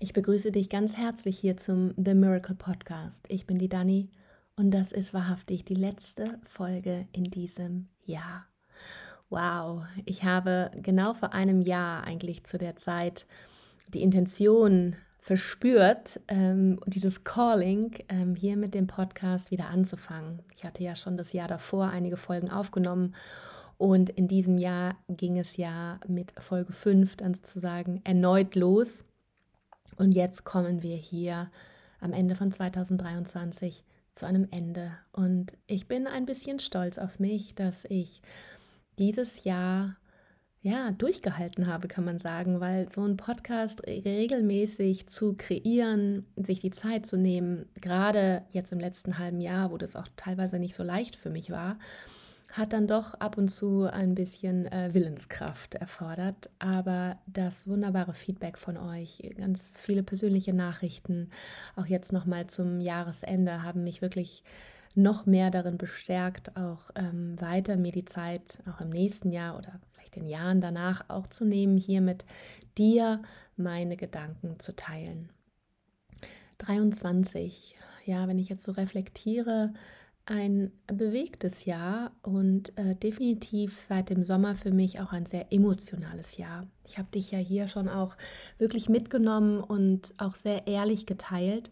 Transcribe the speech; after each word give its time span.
Ich 0.00 0.12
begrüße 0.12 0.52
dich 0.52 0.68
ganz 0.68 0.96
herzlich 0.96 1.40
hier 1.40 1.56
zum 1.56 1.92
The 1.96 2.14
Miracle 2.14 2.54
Podcast. 2.54 3.26
Ich 3.30 3.48
bin 3.48 3.58
die 3.58 3.68
Dani 3.68 4.10
und 4.54 4.70
das 4.70 4.92
ist 4.92 5.12
wahrhaftig 5.12 5.64
die 5.64 5.74
letzte 5.74 6.38
Folge 6.44 7.08
in 7.10 7.24
diesem 7.24 7.86
Jahr. 8.04 8.46
Wow, 9.28 9.82
ich 10.04 10.22
habe 10.22 10.70
genau 10.76 11.14
vor 11.14 11.32
einem 11.32 11.60
Jahr 11.60 12.04
eigentlich 12.04 12.44
zu 12.44 12.58
der 12.58 12.76
Zeit 12.76 13.26
die 13.92 14.02
Intention 14.02 14.94
verspürt, 15.18 16.20
ähm, 16.28 16.78
dieses 16.86 17.24
Calling 17.24 17.90
ähm, 18.08 18.36
hier 18.36 18.56
mit 18.56 18.74
dem 18.74 18.86
Podcast 18.86 19.50
wieder 19.50 19.66
anzufangen. 19.66 20.44
Ich 20.54 20.62
hatte 20.62 20.84
ja 20.84 20.94
schon 20.94 21.16
das 21.16 21.32
Jahr 21.32 21.48
davor 21.48 21.88
einige 21.88 22.16
Folgen 22.16 22.52
aufgenommen 22.52 23.16
und 23.78 24.10
in 24.10 24.28
diesem 24.28 24.58
Jahr 24.58 24.96
ging 25.08 25.40
es 25.40 25.56
ja 25.56 25.98
mit 26.06 26.32
Folge 26.38 26.72
5 26.72 27.16
dann 27.16 27.34
sozusagen 27.34 28.00
erneut 28.04 28.54
los. 28.54 29.04
Und 29.96 30.12
jetzt 30.12 30.44
kommen 30.44 30.82
wir 30.82 30.96
hier 30.96 31.50
am 32.00 32.12
Ende 32.12 32.34
von 32.34 32.52
2023 32.52 33.84
zu 34.14 34.26
einem 34.26 34.48
Ende. 34.50 34.92
Und 35.12 35.52
ich 35.66 35.88
bin 35.88 36.06
ein 36.06 36.26
bisschen 36.26 36.58
stolz 36.60 36.98
auf 36.98 37.18
mich, 37.18 37.54
dass 37.54 37.84
ich 37.84 38.20
dieses 38.98 39.44
Jahr 39.44 39.96
ja, 40.60 40.90
durchgehalten 40.90 41.68
habe, 41.68 41.86
kann 41.86 42.04
man 42.04 42.18
sagen, 42.18 42.60
weil 42.60 42.90
so 42.90 43.02
ein 43.02 43.16
Podcast 43.16 43.86
regelmäßig 43.86 45.06
zu 45.06 45.34
kreieren, 45.36 46.26
sich 46.36 46.60
die 46.60 46.70
Zeit 46.70 47.06
zu 47.06 47.16
nehmen, 47.16 47.66
gerade 47.80 48.42
jetzt 48.50 48.72
im 48.72 48.80
letzten 48.80 49.18
halben 49.18 49.40
Jahr, 49.40 49.70
wo 49.70 49.78
das 49.78 49.94
auch 49.94 50.08
teilweise 50.16 50.58
nicht 50.58 50.74
so 50.74 50.82
leicht 50.82 51.14
für 51.14 51.30
mich 51.30 51.50
war, 51.50 51.78
hat 52.50 52.72
dann 52.72 52.86
doch 52.86 53.14
ab 53.14 53.36
und 53.36 53.48
zu 53.48 53.84
ein 53.84 54.14
bisschen 54.14 54.66
äh, 54.66 54.94
Willenskraft 54.94 55.74
erfordert. 55.74 56.50
Aber 56.58 57.18
das 57.26 57.68
wunderbare 57.68 58.14
Feedback 58.14 58.56
von 58.58 58.76
euch, 58.76 59.22
ganz 59.36 59.76
viele 59.76 60.02
persönliche 60.02 60.54
Nachrichten, 60.54 61.30
auch 61.76 61.86
jetzt 61.86 62.12
nochmal 62.12 62.46
zum 62.46 62.80
Jahresende, 62.80 63.62
haben 63.62 63.84
mich 63.84 64.00
wirklich 64.00 64.42
noch 64.94 65.26
mehr 65.26 65.50
darin 65.50 65.78
bestärkt, 65.78 66.56
auch 66.56 66.90
ähm, 66.94 67.40
weiter 67.40 67.76
mir 67.76 67.92
die 67.92 68.06
Zeit 68.06 68.58
auch 68.66 68.80
im 68.80 68.90
nächsten 68.90 69.30
Jahr 69.30 69.56
oder 69.56 69.80
vielleicht 69.92 70.16
den 70.16 70.26
Jahren 70.26 70.60
danach 70.60 71.08
auch 71.08 71.26
zu 71.26 71.44
nehmen, 71.44 71.76
hier 71.76 72.00
mit 72.00 72.24
dir 72.78 73.22
meine 73.56 73.96
Gedanken 73.96 74.58
zu 74.58 74.74
teilen. 74.74 75.30
23, 76.58 77.76
ja, 78.06 78.26
wenn 78.26 78.38
ich 78.38 78.48
jetzt 78.48 78.64
so 78.64 78.72
reflektiere, 78.72 79.72
ein 80.30 80.72
bewegtes 80.86 81.64
Jahr 81.64 82.12
und 82.22 82.76
äh, 82.78 82.94
definitiv 82.94 83.80
seit 83.80 84.10
dem 84.10 84.24
Sommer 84.24 84.54
für 84.54 84.70
mich 84.70 85.00
auch 85.00 85.12
ein 85.12 85.26
sehr 85.26 85.52
emotionales 85.52 86.36
Jahr. 86.36 86.66
Ich 86.86 86.98
habe 86.98 87.08
dich 87.12 87.30
ja 87.30 87.38
hier 87.38 87.68
schon 87.68 87.88
auch 87.88 88.16
wirklich 88.58 88.88
mitgenommen 88.88 89.60
und 89.60 90.14
auch 90.18 90.36
sehr 90.36 90.66
ehrlich 90.66 91.06
geteilt 91.06 91.70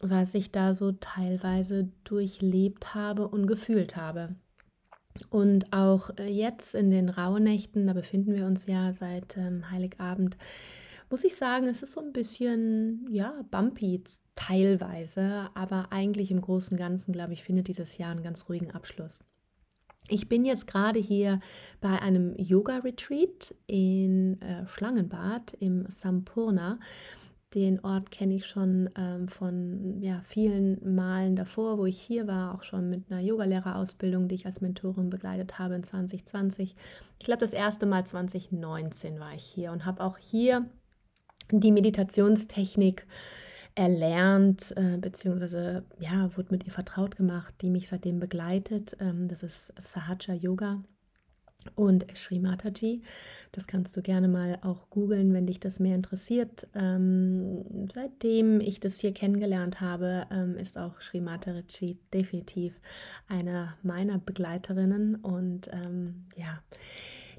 was 0.00 0.34
ich 0.34 0.50
da 0.50 0.74
so 0.74 0.92
teilweise 0.92 1.88
durchlebt 2.04 2.94
habe 2.94 3.28
und 3.28 3.46
gefühlt 3.46 3.96
habe. 3.96 4.34
Und 5.30 5.72
auch 5.72 6.10
äh, 6.18 6.28
jetzt 6.28 6.74
in 6.74 6.90
den 6.90 7.08
Rauhnächten, 7.08 7.86
da 7.86 7.94
befinden 7.94 8.34
wir 8.34 8.46
uns 8.46 8.66
ja 8.66 8.92
seit 8.92 9.36
ähm, 9.38 9.70
Heiligabend, 9.70 10.36
muss 11.10 11.24
ich 11.24 11.36
sagen, 11.36 11.66
es 11.66 11.82
ist 11.82 11.92
so 11.92 12.00
ein 12.00 12.12
bisschen, 12.12 13.06
ja, 13.10 13.44
bumpy 13.50 14.02
teilweise, 14.34 15.50
aber 15.54 15.88
eigentlich 15.90 16.30
im 16.30 16.40
Großen 16.40 16.76
und 16.76 16.78
Ganzen, 16.78 17.12
glaube 17.12 17.32
ich, 17.32 17.42
findet 17.42 17.68
dieses 17.68 17.98
Jahr 17.98 18.10
einen 18.10 18.22
ganz 18.22 18.48
ruhigen 18.48 18.70
Abschluss. 18.70 19.22
Ich 20.08 20.28
bin 20.28 20.44
jetzt 20.44 20.66
gerade 20.66 21.00
hier 21.00 21.40
bei 21.80 22.00
einem 22.00 22.34
Yoga-Retreat 22.36 23.54
in 23.66 24.40
äh, 24.40 24.66
Schlangenbad 24.66 25.54
im 25.54 25.84
Sampurna. 25.88 26.78
Den 27.54 27.80
Ort 27.80 28.10
kenne 28.10 28.34
ich 28.34 28.46
schon 28.46 28.90
ähm, 28.96 29.28
von 29.28 30.00
ja, 30.02 30.20
vielen 30.22 30.94
Malen 30.94 31.36
davor, 31.36 31.78
wo 31.78 31.86
ich 31.86 31.98
hier 31.98 32.26
war, 32.26 32.54
auch 32.54 32.62
schon 32.62 32.88
mit 32.90 33.10
einer 33.10 33.20
Yogalehrerausbildung, 33.20 34.28
die 34.28 34.34
ich 34.34 34.46
als 34.46 34.60
Mentorin 34.60 35.10
begleitet 35.10 35.58
habe 35.58 35.74
in 35.74 35.82
2020. 35.82 36.76
Ich 37.18 37.24
glaube, 37.24 37.40
das 37.40 37.52
erste 37.52 37.86
Mal 37.86 38.06
2019 38.06 39.18
war 39.18 39.32
ich 39.34 39.44
hier 39.44 39.72
und 39.72 39.86
habe 39.86 40.04
auch 40.04 40.18
hier 40.18 40.68
die 41.50 41.72
Meditationstechnik 41.72 43.06
erlernt, 43.74 44.72
äh, 44.76 44.96
beziehungsweise 44.96 45.84
ja, 46.00 46.34
wurde 46.36 46.48
mit 46.50 46.64
ihr 46.64 46.72
vertraut 46.72 47.16
gemacht, 47.16 47.54
die 47.60 47.70
mich 47.70 47.88
seitdem 47.88 48.18
begleitet. 48.18 48.96
Ähm, 49.00 49.28
das 49.28 49.42
ist 49.42 49.72
Sahaja 49.78 50.34
Yoga 50.34 50.82
und 51.74 52.06
Sri 52.16 52.38
Mataji. 52.38 53.02
Das 53.52 53.66
kannst 53.66 53.96
du 53.96 54.02
gerne 54.02 54.28
mal 54.28 54.58
auch 54.62 54.88
googeln, 54.90 55.34
wenn 55.34 55.46
dich 55.46 55.60
das 55.60 55.80
mehr 55.80 55.94
interessiert. 55.94 56.66
Ähm, 56.74 57.88
seitdem 57.92 58.60
ich 58.60 58.80
das 58.80 59.00
hier 59.00 59.12
kennengelernt 59.12 59.80
habe, 59.80 60.26
ähm, 60.30 60.56
ist 60.56 60.78
auch 60.78 61.00
Sri 61.00 61.20
Mataji 61.20 61.98
definitiv 62.14 62.80
einer 63.28 63.76
meiner 63.82 64.18
Begleiterinnen 64.18 65.16
und 65.16 65.68
ähm, 65.72 66.24
ja. 66.36 66.60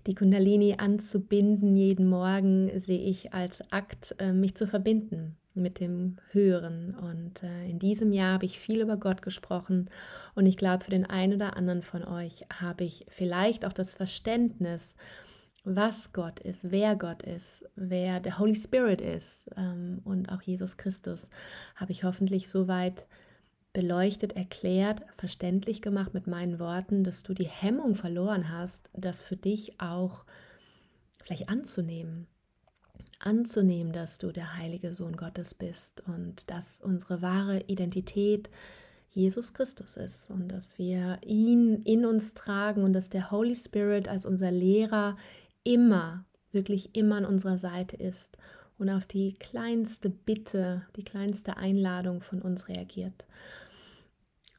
Die 0.07 0.15
Kundalini 0.15 0.75
anzubinden 0.77 1.75
jeden 1.75 2.07
Morgen 2.07 2.79
sehe 2.79 3.01
ich 3.01 3.33
als 3.33 3.61
Akt, 3.73 4.15
äh, 4.19 4.31
mich 4.31 4.55
zu 4.55 4.65
verbinden 4.65 5.35
mit 5.53 5.81
dem 5.81 6.15
Hören. 6.31 6.95
Und 6.95 7.43
äh, 7.43 7.69
in 7.69 7.77
diesem 7.77 8.13
Jahr 8.13 8.35
habe 8.35 8.45
ich 8.45 8.57
viel 8.57 8.79
über 8.79 8.95
Gott 8.95 9.21
gesprochen. 9.21 9.89
Und 10.33 10.45
ich 10.45 10.55
glaube, 10.55 10.85
für 10.85 10.91
den 10.91 11.05
einen 11.05 11.33
oder 11.33 11.57
anderen 11.57 11.83
von 11.83 12.05
euch 12.05 12.45
habe 12.61 12.85
ich 12.85 13.05
vielleicht 13.09 13.65
auch 13.65 13.73
das 13.73 13.95
Verständnis, 13.95 14.95
was 15.65 16.13
Gott 16.13 16.39
ist, 16.39 16.71
wer 16.71 16.95
Gott 16.95 17.23
ist, 17.23 17.65
wer 17.75 18.21
der 18.21 18.39
Holy 18.39 18.55
Spirit 18.55 19.01
ist 19.01 19.49
ähm, 19.57 19.99
und 20.05 20.29
auch 20.29 20.41
Jesus 20.41 20.77
Christus, 20.77 21.29
habe 21.75 21.91
ich 21.91 22.05
hoffentlich 22.05 22.49
soweit 22.49 23.07
beleuchtet, 23.77 24.33
erklärt, 24.33 25.03
verständlich 25.15 25.83
gemacht 25.83 26.15
mit 26.15 26.25
meinen 26.25 26.57
Worten, 26.57 27.03
dass 27.03 27.21
du 27.21 27.35
die 27.35 27.47
Hemmung 27.47 27.93
verloren 27.93 28.51
hast, 28.51 28.89
das 28.93 29.21
für 29.21 29.35
dich 29.35 29.79
auch 29.79 30.25
vielleicht 31.23 31.47
anzunehmen 31.47 32.25
anzunehmen, 33.19 33.93
dass 33.93 34.17
du 34.17 34.31
der 34.31 34.57
heilige 34.57 34.93
Sohn 34.93 35.15
Gottes 35.15 35.53
bist 35.53 36.03
und 36.07 36.49
dass 36.49 36.81
unsere 36.81 37.21
wahre 37.21 37.61
Identität 37.67 38.49
Jesus 39.09 39.53
Christus 39.53 39.97
ist 39.97 40.29
und 40.29 40.49
dass 40.49 40.77
wir 40.77 41.19
ihn 41.25 41.81
in 41.83 42.05
uns 42.05 42.33
tragen 42.33 42.83
und 42.83 42.93
dass 42.93 43.09
der 43.09 43.31
Holy 43.31 43.55
Spirit 43.55 44.07
als 44.07 44.25
unser 44.25 44.51
Lehrer 44.51 45.17
immer, 45.63 46.25
wirklich 46.51 46.95
immer 46.95 47.17
an 47.17 47.25
unserer 47.25 47.57
Seite 47.57 47.95
ist 47.95 48.37
und 48.77 48.89
auf 48.89 49.05
die 49.05 49.33
kleinste 49.33 50.09
Bitte, 50.09 50.83
die 50.95 51.03
kleinste 51.03 51.57
Einladung 51.57 52.21
von 52.21 52.41
uns 52.41 52.67
reagiert. 52.67 53.25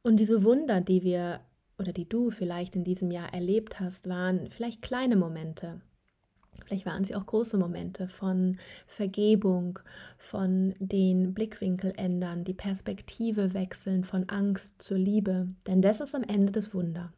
Und 0.03 0.19
diese 0.19 0.45
Wunder, 0.45 0.81
die 0.81 1.03
wir 1.03 1.41
oder 1.79 1.93
die 1.93 2.09
du 2.09 2.31
vielleicht 2.31 2.75
in 2.75 2.85
diesem 2.85 3.11
Jahr 3.11 3.33
erlebt 3.33 3.79
hast, 3.79 4.09
waren 4.09 4.51
vielleicht 4.51 4.83
kleine 4.83 5.17
Momente, 5.17 5.81
Vielleicht 6.65 6.87
waren 6.87 7.05
sie 7.05 7.15
auch 7.15 7.27
große 7.27 7.57
Momente 7.57 8.09
von 8.09 8.57
Vergebung, 8.87 9.79
von 10.17 10.75
den 10.79 11.33
Blickwinkel 11.33 11.93
ändern, 11.97 12.45
die 12.45 12.55
Perspektive 12.55 13.55
wechseln 13.55 14.05
von 14.05 14.29
Angst 14.29 14.83
zur 14.83 14.99
Liebe. 14.99 15.49
Denn 15.67 15.83
das 15.83 16.01
ist 16.01 16.15
am 16.15 16.25
Ende 16.25 16.53
das 16.53 16.75
Wunder. 16.75 17.13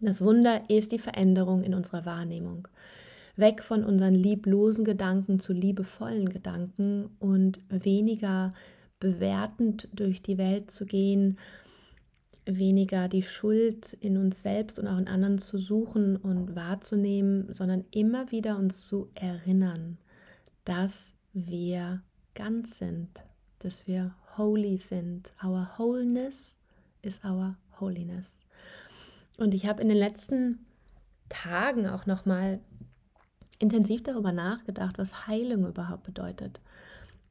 Das 0.00 0.20
Wunder 0.22 0.62
ist 0.68 0.92
die 0.92 0.98
Veränderung 0.98 1.62
in 1.62 1.74
unserer 1.74 2.04
Wahrnehmung. 2.04 2.68
Weg 3.36 3.62
von 3.62 3.84
unseren 3.84 4.14
lieblosen 4.14 4.84
Gedanken 4.84 5.40
zu 5.40 5.52
liebevollen 5.52 6.28
Gedanken 6.28 7.10
und 7.18 7.60
weniger 7.68 8.52
bewertend 8.98 9.88
durch 9.94 10.20
die 10.20 10.36
Welt 10.36 10.70
zu 10.70 10.84
gehen, 10.84 11.38
weniger 12.46 13.08
die 13.08 13.22
Schuld 13.22 13.92
in 13.94 14.16
uns 14.16 14.42
selbst 14.42 14.78
und 14.78 14.86
auch 14.86 14.98
in 14.98 15.08
anderen 15.08 15.38
zu 15.38 15.58
suchen 15.58 16.16
und 16.16 16.54
wahrzunehmen, 16.54 17.52
sondern 17.52 17.84
immer 17.90 18.30
wieder 18.30 18.56
uns 18.56 18.86
zu 18.86 19.10
erinnern, 19.14 19.98
dass 20.64 21.14
wir 21.32 22.02
ganz 22.34 22.78
sind, 22.78 23.24
dass 23.60 23.86
wir 23.86 24.14
holy 24.36 24.78
sind. 24.78 25.32
Our 25.44 25.68
wholeness 25.76 26.58
is 27.02 27.20
our 27.24 27.56
holiness. 27.78 28.40
Und 29.38 29.54
ich 29.54 29.66
habe 29.66 29.82
in 29.82 29.88
den 29.88 29.98
letzten 29.98 30.66
Tagen 31.28 31.86
auch 31.86 32.06
noch 32.06 32.26
mal 32.26 32.60
intensiv 33.58 34.02
darüber 34.02 34.32
nachgedacht, 34.32 34.98
was 34.98 35.26
Heilung 35.26 35.66
überhaupt 35.66 36.02
bedeutet 36.02 36.60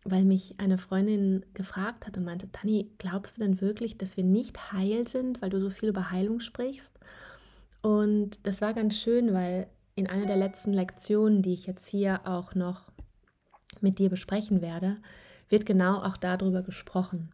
weil 0.06 0.24
mich 0.24 0.56
eine 0.60 0.78
Freundin 0.78 1.46
gefragt 1.54 2.08
hat 2.08 2.18
und 2.18 2.24
meinte, 2.24 2.48
Dani, 2.48 2.90
glaubst 2.98 3.38
du 3.38 3.42
denn 3.42 3.62
wirklich, 3.62 3.98
dass 3.98 4.18
wir 4.18 4.24
nicht 4.24 4.72
heil 4.72 5.08
sind, 5.08 5.42
weil 5.42 5.50
du 5.50 5.60
so 5.60 5.70
viel 5.70 5.90
über 5.90 6.12
Heilung 6.12 6.40
sprichst? 6.40 6.98
Und 7.82 8.46
das 8.46 8.62
war 8.62 8.74
ganz 8.74 8.96
schön, 8.96 9.34
weil 9.34 9.68
in 9.96 10.08
einer 10.08 10.26
der 10.26 10.38
letzten 10.38 10.74
Lektionen, 10.74 11.42
die 11.42 11.54
ich 11.54 11.66
jetzt 11.66 11.88
hier 11.88 12.22
auch 12.26 12.56
noch 12.56 12.92
mit 13.82 14.00
dir 14.00 14.10
besprechen 14.10 14.62
werde, 14.62 14.98
wird 15.50 15.66
genau 15.66 16.02
auch 16.02 16.18
darüber 16.18 16.62
gesprochen. 16.62 17.32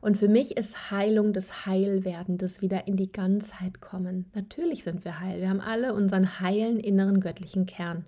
Und 0.00 0.16
für 0.16 0.28
mich 0.28 0.56
ist 0.56 0.90
Heilung 0.90 1.32
das 1.32 1.66
Heilwerden, 1.66 2.38
das 2.38 2.62
wieder 2.62 2.86
in 2.86 2.96
die 2.96 3.10
Ganzheit 3.10 3.80
kommen. 3.80 4.26
Natürlich 4.34 4.84
sind 4.84 5.04
wir 5.04 5.20
heil. 5.20 5.40
Wir 5.40 5.48
haben 5.48 5.60
alle 5.60 5.92
unseren 5.94 6.40
heilen 6.40 6.78
inneren 6.78 7.20
göttlichen 7.20 7.66
Kern. 7.66 8.06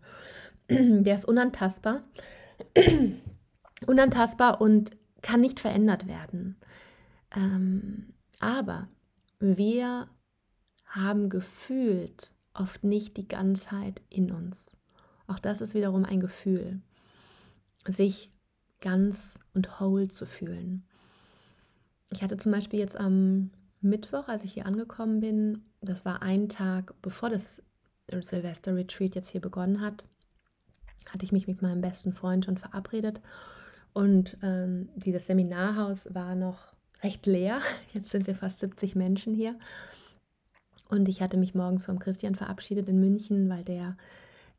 Der 0.69 1.15
ist 1.15 1.25
unantastbar. 1.25 2.03
Unantastbar 3.87 4.61
und 4.61 4.91
kann 5.23 5.41
nicht 5.41 5.61
verändert 5.61 6.07
werden. 6.07 6.57
Ähm, 7.35 8.15
aber 8.39 8.89
wir 9.39 10.09
haben 10.87 11.29
gefühlt 11.29 12.33
oft 12.55 12.85
nicht 12.85 13.17
die 13.17 13.29
Ganzheit 13.29 14.03
in 14.09 14.31
uns. 14.33 14.77
Auch 15.27 15.39
das 15.39 15.61
ist 15.61 15.75
wiederum 15.75 16.05
ein 16.05 16.21
Gefühl, 16.21 16.81
sich 17.87 18.33
ganz 18.81 19.39
und 19.55 19.81
whole 19.81 20.09
zu 20.09 20.27
fühlen. 20.27 20.85
Ich 22.11 22.23
hatte 22.23 22.37
zum 22.37 22.51
Beispiel 22.53 22.81
jetzt 22.81 22.99
am 22.99 23.51
Mittwoch, 23.81 24.29
als 24.29 24.45
ich 24.45 24.55
hier 24.55 24.67
angekommen 24.67 25.21
bin, 25.21 25.65
das 25.81 26.05
war 26.05 26.23
ein 26.23 26.49
Tag 26.49 26.95
bevor 27.03 27.31
das 27.31 27.63
Silvester 28.11 28.75
Retreat 28.75 29.15
jetzt 29.15 29.29
hier 29.29 29.41
begonnen 29.41 29.81
hat, 29.81 30.05
hatte 31.09 31.25
ich 31.25 31.33
mich 31.33 31.47
mit 31.47 31.63
meinem 31.63 31.81
besten 31.81 32.13
Freund 32.13 32.45
schon 32.45 32.59
verabredet 32.59 33.21
und 33.93 34.37
ähm, 34.43 34.89
dieses 34.97 35.27
Seminarhaus 35.27 36.15
war 36.15 36.35
noch 36.35 36.73
recht 37.03 37.27
leer. 37.27 37.61
Jetzt 37.93 38.11
sind 38.11 38.27
wir 38.27 38.35
fast 38.35 38.61
70 38.61 38.95
Menschen 38.97 39.35
hier. 39.35 39.57
Und 40.89 41.09
ich 41.09 41.23
hatte 41.23 41.37
mich 41.37 41.55
morgens 41.55 41.87
vom 41.87 41.99
Christian 41.99 42.35
verabschiedet 42.35 42.89
in 42.89 42.99
München, 42.99 43.49
weil 43.49 43.63
der 43.63 43.97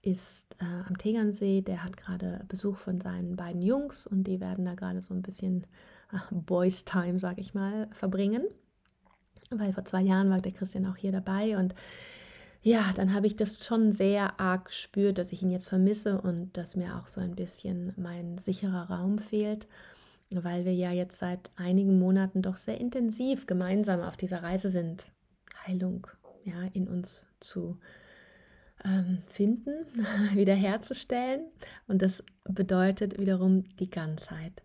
ist 0.01 0.55
äh, 0.59 0.87
am 0.87 0.97
Tegernsee. 0.97 1.61
Der 1.61 1.83
hat 1.83 1.97
gerade 1.97 2.45
Besuch 2.47 2.77
von 2.77 2.99
seinen 2.99 3.35
beiden 3.35 3.61
Jungs 3.61 4.07
und 4.07 4.23
die 4.23 4.39
werden 4.39 4.65
da 4.65 4.75
gerade 4.75 5.01
so 5.01 5.13
ein 5.13 5.21
bisschen 5.21 5.67
ach, 6.11 6.31
Boys 6.31 6.85
Time, 6.85 7.19
sag 7.19 7.37
ich 7.37 7.53
mal, 7.53 7.87
verbringen. 7.91 8.45
Weil 9.49 9.73
vor 9.73 9.83
zwei 9.83 10.01
Jahren 10.01 10.29
war 10.29 10.41
der 10.41 10.53
Christian 10.53 10.85
auch 10.85 10.95
hier 10.95 11.11
dabei 11.11 11.57
und 11.57 11.75
ja, 12.61 12.83
dann 12.95 13.13
habe 13.13 13.27
ich 13.27 13.35
das 13.35 13.65
schon 13.65 13.91
sehr 13.91 14.39
arg 14.39 14.65
gespürt, 14.65 15.17
dass 15.17 15.31
ich 15.31 15.41
ihn 15.41 15.51
jetzt 15.51 15.69
vermisse 15.69 16.21
und 16.21 16.55
dass 16.57 16.75
mir 16.75 16.95
auch 16.97 17.07
so 17.07 17.19
ein 17.19 17.35
bisschen 17.35 17.93
mein 17.97 18.37
sicherer 18.37 18.89
Raum 18.89 19.17
fehlt, 19.17 19.67
weil 20.31 20.65
wir 20.65 20.73
ja 20.73 20.91
jetzt 20.91 21.17
seit 21.17 21.49
einigen 21.55 21.99
Monaten 21.99 22.41
doch 22.41 22.57
sehr 22.57 22.79
intensiv 22.79 23.47
gemeinsam 23.47 24.01
auf 24.01 24.15
dieser 24.15 24.43
Reise 24.43 24.69
sind, 24.69 25.11
Heilung 25.65 26.07
ja, 26.43 26.63
in 26.73 26.87
uns 26.87 27.27
zu 27.39 27.77
ähm, 28.85 29.19
finden, 29.27 29.85
wiederherzustellen. 30.33 31.41
Und 31.87 32.01
das 32.01 32.23
bedeutet 32.43 33.19
wiederum 33.19 33.63
die 33.77 33.89
Ganzheit. 33.89 34.61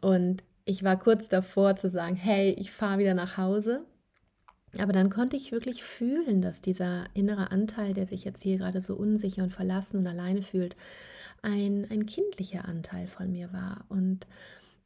Und 0.00 0.42
ich 0.64 0.82
war 0.82 0.98
kurz 0.98 1.28
davor 1.28 1.76
zu 1.76 1.90
sagen, 1.90 2.16
hey, 2.16 2.50
ich 2.58 2.70
fahre 2.70 2.98
wieder 2.98 3.14
nach 3.14 3.36
Hause. 3.36 3.84
Aber 4.80 4.92
dann 4.92 5.10
konnte 5.10 5.36
ich 5.36 5.52
wirklich 5.52 5.84
fühlen, 5.84 6.42
dass 6.42 6.60
dieser 6.60 7.04
innere 7.14 7.50
Anteil, 7.50 7.94
der 7.94 8.06
sich 8.06 8.24
jetzt 8.24 8.42
hier 8.42 8.58
gerade 8.58 8.80
so 8.80 8.94
unsicher 8.94 9.42
und 9.42 9.52
verlassen 9.52 9.98
und 9.98 10.06
alleine 10.06 10.42
fühlt, 10.42 10.76
ein, 11.42 11.86
ein 11.90 12.06
kindlicher 12.06 12.64
Anteil 12.64 13.06
von 13.06 13.30
mir 13.30 13.52
war. 13.52 13.84
Und 13.88 14.26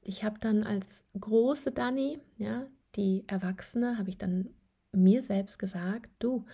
ich 0.03 0.25
habe 0.25 0.39
dann 0.41 0.65
als 0.65 1.05
große 1.19 1.73
Dani, 1.73 2.19
ja, 2.37 2.67
die 2.97 3.25
Erwachsene, 3.27 3.99
habe 3.99 4.11
ich 4.11 4.19
dann 4.19 4.51
mir 4.93 5.23
selbst 5.23 5.59
gesagt, 5.59 6.11
du, 6.19 6.45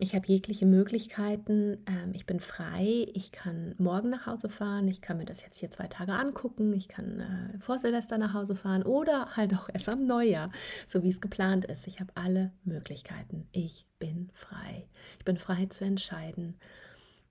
ich 0.00 0.14
habe 0.14 0.28
jegliche 0.28 0.64
Möglichkeiten, 0.64 1.78
ähm, 1.86 2.12
ich 2.14 2.24
bin 2.24 2.38
frei, 2.38 3.04
ich 3.14 3.32
kann 3.32 3.74
morgen 3.78 4.10
nach 4.10 4.26
Hause 4.26 4.48
fahren, 4.48 4.86
ich 4.86 5.00
kann 5.00 5.18
mir 5.18 5.24
das 5.24 5.42
jetzt 5.42 5.58
hier 5.58 5.70
zwei 5.70 5.88
Tage 5.88 6.12
angucken, 6.12 6.72
ich 6.72 6.86
kann 6.86 7.18
äh, 7.20 7.58
vor 7.58 7.80
Silvester 7.80 8.16
nach 8.16 8.32
Hause 8.32 8.54
fahren 8.54 8.84
oder 8.84 9.36
halt 9.36 9.54
auch 9.54 9.68
erst 9.72 9.88
am 9.88 10.06
Neujahr, 10.06 10.52
so 10.86 11.02
wie 11.02 11.08
es 11.08 11.20
geplant 11.20 11.64
ist. 11.64 11.88
Ich 11.88 11.98
habe 11.98 12.12
alle 12.14 12.52
Möglichkeiten. 12.62 13.48
Ich 13.50 13.86
bin 13.98 14.30
frei. 14.34 14.86
Ich 15.18 15.24
bin 15.24 15.36
frei 15.36 15.66
zu 15.66 15.84
entscheiden, 15.84 16.54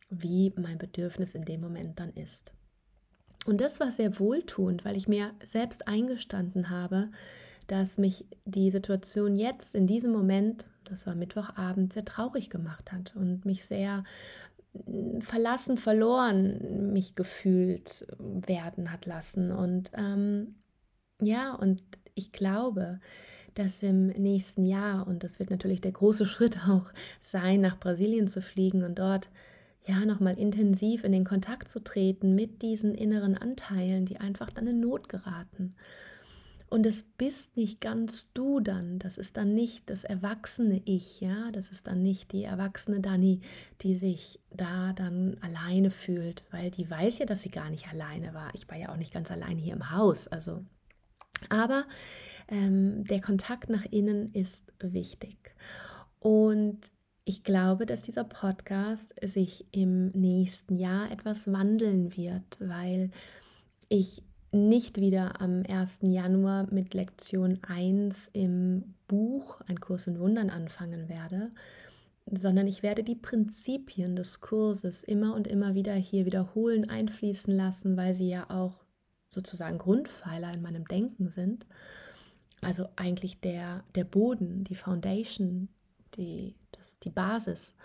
wie 0.10 0.54
mein 0.58 0.78
Bedürfnis 0.78 1.36
in 1.36 1.46
dem 1.46 1.62
Moment 1.62 2.02
dann 2.02 2.12
ist. 2.14 2.54
Und 3.46 3.62
das 3.62 3.80
war 3.80 3.94
sehr 3.94 4.20
wohltuend, 4.20 4.84
weil 4.84 4.98
ich 4.98 5.08
mir 5.08 5.32
selbst 5.42 5.88
eingestanden 5.88 6.70
habe, 6.70 7.12
dass 7.68 7.98
mich 7.98 8.26
die 8.46 8.72
Situation 8.72 9.36
jetzt 9.36 9.76
in 9.76 9.88
diesem 9.88 10.12
Moment, 10.12 10.66
das 10.86 11.06
war 11.06 11.16
Mittwochabend, 11.16 11.94
sehr 11.94 12.06
traurig 12.06 12.50
gemacht 12.50 12.92
hat 12.92 13.16
und 13.16 13.46
mich 13.46 13.66
sehr 13.66 14.04
mm, 14.74 15.20
verlassen, 15.20 15.78
verloren 15.78 16.92
mich 16.94 17.16
gefühlt 17.16 18.08
werden 18.20 18.92
hat 18.92 19.06
lassen. 19.06 19.52
Und 19.52 19.92
ähm, 19.94 20.56
ja, 21.22 21.54
und 21.54 21.82
ich 22.16 22.32
glaube, 22.32 23.00
dass 23.54 23.84
im 23.84 24.08
nächsten 24.08 24.66
Jahr, 24.66 25.08
und 25.08 25.24
das 25.24 25.40
wird 25.40 25.50
natürlich 25.50 25.82
der 25.82 25.92
große 25.92 26.26
Schritt 26.28 26.68
auch 26.68 26.92
sein, 27.22 27.62
nach 27.62 27.80
Brasilien 27.80 28.28
zu 28.28 28.42
fliegen 28.42 28.84
und 28.84 29.00
dort 29.00 29.30
ja 29.86 30.06
nochmal 30.06 30.38
intensiv 30.38 31.04
in 31.04 31.12
den 31.12 31.24
Kontakt 31.24 31.70
zu 31.70 31.82
treten 31.82 32.36
mit 32.36 32.62
diesen 32.62 32.94
inneren 32.94 33.38
Anteilen, 33.38 34.06
die 34.06 34.18
einfach 34.18 34.50
dann 34.50 34.68
in 34.68 34.80
Not 34.80 35.10
geraten. 35.10 35.76
Und 36.70 36.86
es 36.86 37.04
bist 37.04 37.56
nicht 37.56 37.80
ganz 37.80 38.28
du 38.34 38.60
dann. 38.60 39.00
Das 39.00 39.18
ist 39.18 39.38
dann 39.38 39.54
nicht 39.54 39.90
das 39.90 40.04
erwachsene 40.04 40.82
Ich, 40.86 41.22
ja. 41.22 41.50
Das 41.52 41.70
ist 41.70 41.88
dann 41.88 42.04
nicht 42.04 42.34
die 42.34 42.44
erwachsene 42.44 43.00
Dani, 43.00 43.42
die 43.82 43.96
sich 43.96 44.40
da 44.52 44.92
dann 44.94 45.38
alleine 45.42 45.90
fühlt, 45.90 46.44
weil 46.52 46.70
die 46.70 46.90
weiß 46.90 47.20
ja, 47.20 47.26
dass 47.26 47.42
sie 47.42 47.52
gar 47.52 47.70
nicht 47.70 47.88
alleine 47.88 48.34
war. 48.34 48.54
Ich 48.54 48.70
war 48.70 48.78
ja 48.78 48.90
auch 48.90 48.98
nicht 48.98 49.14
ganz 49.14 49.32
alleine 49.32 49.62
hier 49.62 49.74
im 49.74 49.92
Haus. 49.92 50.28
Also, 50.28 50.66
aber 51.50 51.86
ähm, 52.50 53.06
der 53.06 53.22
Kontakt 53.22 53.70
nach 53.70 53.86
innen 53.86 54.34
ist 54.34 54.74
wichtig. 54.80 55.38
Und 56.20 56.92
ich 57.24 57.44
glaube, 57.44 57.86
dass 57.86 58.02
dieser 58.02 58.24
Podcast 58.24 59.14
sich 59.22 59.66
im 59.72 60.08
nächsten 60.12 60.76
Jahr 60.76 61.12
etwas 61.12 61.52
wandeln 61.52 62.16
wird, 62.16 62.58
weil 62.60 63.12
ich 63.90 64.24
nicht 64.52 65.00
wieder 65.00 65.42
am 65.42 65.64
1. 65.68 66.00
Januar 66.04 66.68
mit 66.72 66.94
Lektion 66.94 67.60
1 67.64 68.30
im 68.34 68.96
Buch 69.08 69.60
Ein 69.68 69.80
Kurs 69.80 70.08
in 70.08 70.20
Wundern 70.20 70.50
anfangen 70.50 71.10
werde, 71.10 71.52
sondern 72.26 72.68
ich 72.68 72.84
werde 72.84 73.04
die 73.04 73.16
Prinzipien 73.16 74.16
des 74.16 74.42
Kurses 74.42 75.04
immer 75.04 75.36
und 75.36 75.48
immer 75.48 75.76
wieder 75.76 75.94
hier 75.94 76.26
wiederholen, 76.26 76.90
einfließen 76.90 77.56
lassen, 77.56 77.98
weil 77.98 78.14
sie 78.14 78.30
ja 78.30 78.50
auch 78.50 78.84
sozusagen 79.30 79.78
Grundpfeiler 79.78 80.54
in 80.54 80.62
meinem 80.62 80.86
Denken 80.86 81.30
sind. 81.30 81.66
Also 82.62 82.88
eigentlich 82.96 83.40
der, 83.40 83.84
der 83.96 84.04
Boden, 84.04 84.64
die 84.64 84.76
Foundation, 84.76 85.70
die, 86.16 86.56
das, 86.72 87.00
die 87.00 87.10
Basis 87.10 87.76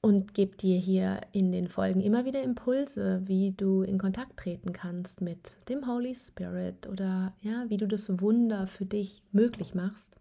und 0.00 0.32
gebe 0.34 0.56
dir 0.56 0.78
hier 0.78 1.20
in 1.32 1.50
den 1.50 1.68
Folgen 1.68 2.00
immer 2.00 2.24
wieder 2.24 2.42
Impulse, 2.42 3.22
wie 3.24 3.52
du 3.52 3.82
in 3.82 3.98
Kontakt 3.98 4.36
treten 4.36 4.72
kannst 4.72 5.20
mit 5.20 5.58
dem 5.68 5.86
Holy 5.86 6.14
Spirit 6.14 6.86
oder 6.86 7.34
ja, 7.40 7.64
wie 7.68 7.76
du 7.76 7.88
das 7.88 8.20
Wunder 8.20 8.66
für 8.66 8.86
dich 8.86 9.22
möglich 9.32 9.74
machst. 9.74 10.16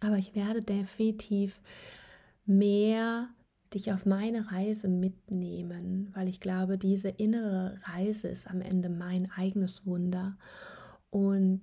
Aber 0.00 0.16
ich 0.16 0.34
werde 0.34 0.60
definitiv 0.60 1.60
mehr 2.44 3.28
dich 3.72 3.92
auf 3.92 4.04
meine 4.04 4.52
Reise 4.52 4.88
mitnehmen, 4.88 6.10
weil 6.14 6.28
ich 6.28 6.40
glaube, 6.40 6.76
diese 6.76 7.08
innere 7.08 7.78
Reise 7.84 8.28
ist 8.28 8.50
am 8.50 8.60
Ende 8.60 8.90
mein 8.90 9.30
eigenes 9.30 9.86
Wunder. 9.86 10.36
Und 11.10 11.62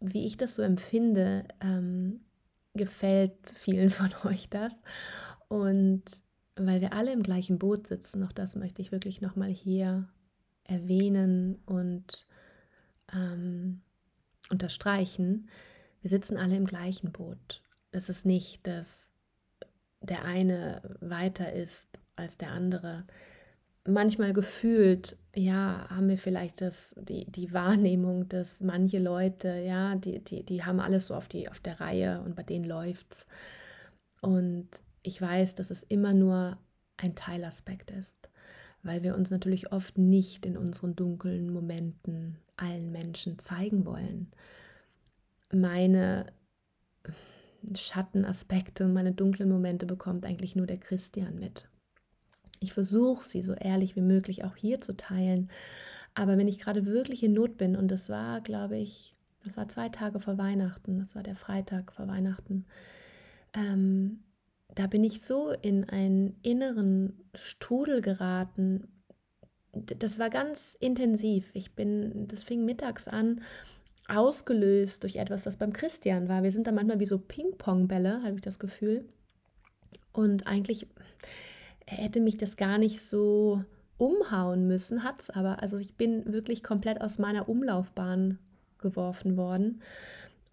wie 0.00 0.24
ich 0.26 0.36
das 0.36 0.54
so 0.54 0.62
empfinde, 0.62 1.44
ähm, 1.60 2.20
gefällt 2.74 3.52
vielen 3.54 3.90
von 3.90 4.10
euch 4.30 4.48
das. 4.48 4.82
Und 5.48 6.22
weil 6.56 6.80
wir 6.80 6.92
alle 6.92 7.12
im 7.12 7.22
gleichen 7.22 7.58
Boot 7.58 7.86
sitzen. 7.86 8.24
Auch 8.24 8.32
das 8.32 8.56
möchte 8.56 8.82
ich 8.82 8.92
wirklich 8.92 9.20
nochmal 9.20 9.50
hier 9.50 10.08
erwähnen 10.64 11.60
und 11.66 12.26
ähm, 13.12 13.80
unterstreichen. 14.50 15.48
Wir 16.00 16.10
sitzen 16.10 16.36
alle 16.36 16.56
im 16.56 16.66
gleichen 16.66 17.12
Boot. 17.12 17.62
Es 17.90 18.08
ist 18.08 18.26
nicht, 18.26 18.66
dass 18.66 19.12
der 20.00 20.24
eine 20.24 20.82
weiter 21.00 21.52
ist 21.52 22.00
als 22.16 22.38
der 22.38 22.50
andere. 22.50 23.04
Manchmal 23.86 24.32
gefühlt, 24.32 25.16
ja, 25.34 25.86
haben 25.90 26.08
wir 26.08 26.18
vielleicht 26.18 26.60
das, 26.60 26.94
die, 27.00 27.24
die 27.30 27.52
Wahrnehmung, 27.52 28.28
dass 28.28 28.60
manche 28.62 28.98
Leute, 28.98 29.48
ja, 29.48 29.96
die, 29.96 30.22
die, 30.22 30.44
die 30.44 30.64
haben 30.64 30.80
alles 30.80 31.08
so 31.08 31.14
auf, 31.14 31.28
die, 31.28 31.48
auf 31.48 31.60
der 31.60 31.80
Reihe 31.80 32.20
und 32.22 32.36
bei 32.36 32.42
denen 32.42 32.64
läuft's. 32.64 33.26
Und 34.20 34.68
ich 35.02 35.20
weiß, 35.20 35.54
dass 35.54 35.70
es 35.70 35.82
immer 35.82 36.14
nur 36.14 36.58
ein 36.96 37.14
Teilaspekt 37.14 37.90
ist, 37.90 38.28
weil 38.82 39.02
wir 39.02 39.16
uns 39.16 39.30
natürlich 39.30 39.72
oft 39.72 39.98
nicht 39.98 40.46
in 40.46 40.56
unseren 40.56 40.94
dunklen 40.94 41.52
Momenten 41.52 42.38
allen 42.56 42.92
Menschen 42.92 43.38
zeigen 43.38 43.84
wollen. 43.84 44.30
Meine 45.52 46.26
Schattenaspekte 47.74 48.88
meine 48.88 49.12
dunklen 49.12 49.48
Momente 49.48 49.86
bekommt 49.86 50.26
eigentlich 50.26 50.56
nur 50.56 50.66
der 50.66 50.78
Christian 50.78 51.38
mit. 51.38 51.68
Ich 52.60 52.72
versuche 52.72 53.24
sie 53.24 53.42
so 53.42 53.54
ehrlich 53.54 53.96
wie 53.96 54.02
möglich 54.02 54.44
auch 54.44 54.56
hier 54.56 54.80
zu 54.80 54.96
teilen, 54.96 55.50
aber 56.14 56.38
wenn 56.38 56.48
ich 56.48 56.58
gerade 56.58 56.86
wirklich 56.86 57.22
in 57.22 57.32
Not 57.32 57.56
bin, 57.56 57.76
und 57.76 57.88
das 57.88 58.08
war, 58.08 58.40
glaube 58.40 58.76
ich, 58.76 59.14
das 59.42 59.56
war 59.56 59.68
zwei 59.68 59.88
Tage 59.88 60.20
vor 60.20 60.38
Weihnachten, 60.38 60.98
das 60.98 61.16
war 61.16 61.22
der 61.22 61.36
Freitag 61.36 61.92
vor 61.92 62.06
Weihnachten, 62.06 62.66
ähm, 63.54 64.20
da 64.74 64.86
bin 64.86 65.04
ich 65.04 65.22
so 65.22 65.50
in 65.50 65.88
einen 65.88 66.36
inneren 66.42 67.18
Strudel 67.34 68.00
geraten, 68.00 68.88
das 69.72 70.18
war 70.18 70.30
ganz 70.30 70.76
intensiv. 70.80 71.50
Ich 71.54 71.74
bin, 71.74 72.28
das 72.28 72.42
fing 72.42 72.64
mittags 72.64 73.08
an, 73.08 73.40
ausgelöst 74.08 75.02
durch 75.02 75.16
etwas, 75.16 75.44
das 75.44 75.56
beim 75.56 75.72
Christian 75.72 76.28
war. 76.28 76.42
Wir 76.42 76.50
sind 76.50 76.66
da 76.66 76.72
manchmal 76.72 77.00
wie 77.00 77.06
so 77.06 77.18
Ping-Pong-Bälle, 77.18 78.22
habe 78.22 78.34
ich 78.34 78.40
das 78.42 78.58
Gefühl. 78.58 79.08
Und 80.12 80.46
eigentlich 80.46 80.86
hätte 81.86 82.20
mich 82.20 82.36
das 82.36 82.56
gar 82.56 82.78
nicht 82.78 83.00
so 83.00 83.64
umhauen 83.96 84.66
müssen, 84.66 85.04
hat 85.04 85.22
es 85.22 85.30
aber. 85.30 85.62
Also 85.62 85.78
ich 85.78 85.94
bin 85.94 86.32
wirklich 86.32 86.62
komplett 86.62 87.00
aus 87.00 87.18
meiner 87.18 87.48
Umlaufbahn 87.48 88.38
geworfen 88.78 89.36
worden. 89.36 89.80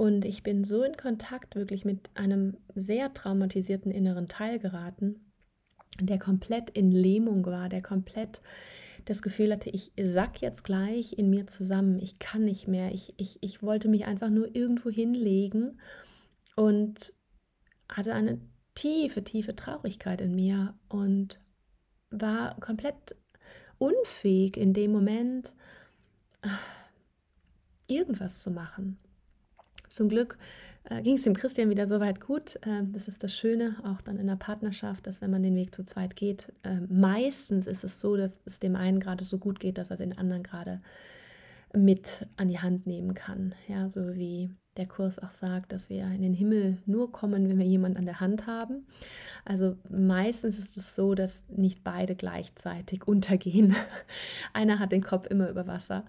Und 0.02 0.24
ich 0.24 0.44
bin 0.44 0.64
so 0.64 0.82
in 0.82 0.96
Kontakt 0.96 1.58
wirklich 1.58 1.84
mit 1.84 2.10
einem 2.14 2.56
sehr 2.74 3.14
traumatisierten 3.14 3.92
inneren 3.92 4.28
Teil 4.28 4.58
geraten, 4.58 5.20
der 6.00 6.18
komplett 6.18 6.70
in 6.70 6.90
Lähmung 6.90 7.46
war, 7.46 7.68
der 7.68 7.82
komplett 7.82 8.42
das 9.04 9.22
Gefühl 9.22 9.52
hatte, 9.52 9.70
ich 9.70 9.92
sack 10.02 10.42
jetzt 10.42 10.64
gleich 10.64 11.18
in 11.18 11.30
mir 11.30 11.48
zusammen, 11.48 12.00
ich 12.00 12.18
kann 12.18 12.46
nicht 12.46 12.66
mehr, 12.66 12.94
ich, 12.94 13.14
ich, 13.18 13.40
ich 13.42 13.62
wollte 13.62 13.90
mich 13.90 14.06
einfach 14.06 14.30
nur 14.30 14.56
irgendwo 14.56 14.90
hinlegen 14.90 15.82
und 16.56 17.12
hatte 17.90 18.14
eine 18.14 18.40
tiefe, 18.76 19.26
tiefe 19.26 19.54
Traurigkeit 19.54 20.22
in 20.22 20.34
mir 20.34 20.76
und 20.88 21.42
war 22.10 22.58
komplett 22.62 23.18
unfähig 23.80 24.56
in 24.56 24.74
dem 24.74 24.94
Moment 24.94 25.54
äh, 26.42 26.48
irgendwas 27.94 28.42
zu 28.42 28.50
machen. 28.50 28.98
Zum 29.90 30.10
Glück 30.10 30.38
äh, 30.86 31.02
ging 31.02 31.18
es 31.18 31.24
dem 31.24 31.36
Christian 31.36 31.70
wieder 31.70 31.88
soweit 31.88 32.22
gut. 32.22 32.56
Äh, 32.66 32.84
das 32.92 33.08
ist 33.08 33.24
das 33.24 33.36
Schöne, 33.36 33.76
auch 33.84 34.02
dann 34.02 34.18
in 34.18 34.28
der 34.28 34.36
Partnerschaft, 34.36 35.08
dass 35.08 35.22
wenn 35.22 35.32
man 35.32 35.44
den 35.44 35.56
Weg 35.56 35.76
zu 35.76 35.84
zweit 35.84 36.16
geht, 36.16 36.54
äh, 36.64 36.82
meistens 36.90 37.68
ist 37.68 37.84
es 37.84 38.00
so, 38.00 38.16
dass 38.16 38.40
es 38.46 38.60
dem 38.60 38.76
einen 38.76 39.00
gerade 39.00 39.24
so 39.24 39.38
gut 39.38 39.60
geht, 39.60 39.78
dass 39.78 39.92
er 39.92 39.98
den 39.98 40.18
anderen 40.18 40.44
gerade 40.44 40.82
mit 41.74 42.26
an 42.38 42.48
die 42.48 42.60
Hand 42.60 42.88
nehmen 42.88 43.14
kann. 43.14 43.54
Ja, 43.68 43.90
so 43.90 44.16
wie 44.16 44.50
der 44.80 44.88
Kurs 44.88 45.20
auch 45.20 45.32
sagt, 45.32 45.74
dass 45.74 45.90
wir 45.90 46.06
in 46.06 46.22
den 46.22 46.34
Himmel 46.34 46.78
nur 46.86 47.12
kommen, 47.12 47.50
wenn 47.50 47.60
wir 47.60 47.66
jemanden 47.66 47.98
an 47.98 48.06
der 48.06 48.22
Hand 48.22 48.48
haben. 48.48 48.88
Also 49.44 49.76
meistens 49.90 50.58
ist 50.58 50.78
es 50.78 50.96
so, 50.96 51.16
dass 51.16 51.44
nicht 51.50 51.84
beide 51.84 52.16
gleichzeitig 52.16 53.08
untergehen. 53.08 53.76
Einer 54.54 54.80
hat 54.80 54.94
den 54.94 55.04
Kopf 55.04 55.28
immer 55.28 55.50
über 55.50 55.68
Wasser. 55.68 56.06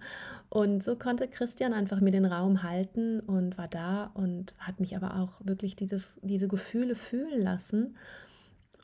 Und 0.49 0.81
so 0.81 0.95
konnte 0.95 1.27
Christian 1.27 1.73
einfach 1.73 1.99
mir 1.99 2.11
den 2.11 2.25
Raum 2.25 2.63
halten 2.63 3.19
und 3.19 3.57
war 3.57 3.67
da 3.67 4.05
und 4.13 4.55
hat 4.57 4.79
mich 4.79 4.95
aber 4.95 5.17
auch 5.17 5.45
wirklich 5.45 5.75
dieses, 5.75 6.19
diese 6.23 6.47
Gefühle 6.47 6.95
fühlen 6.95 7.41
lassen. 7.41 7.97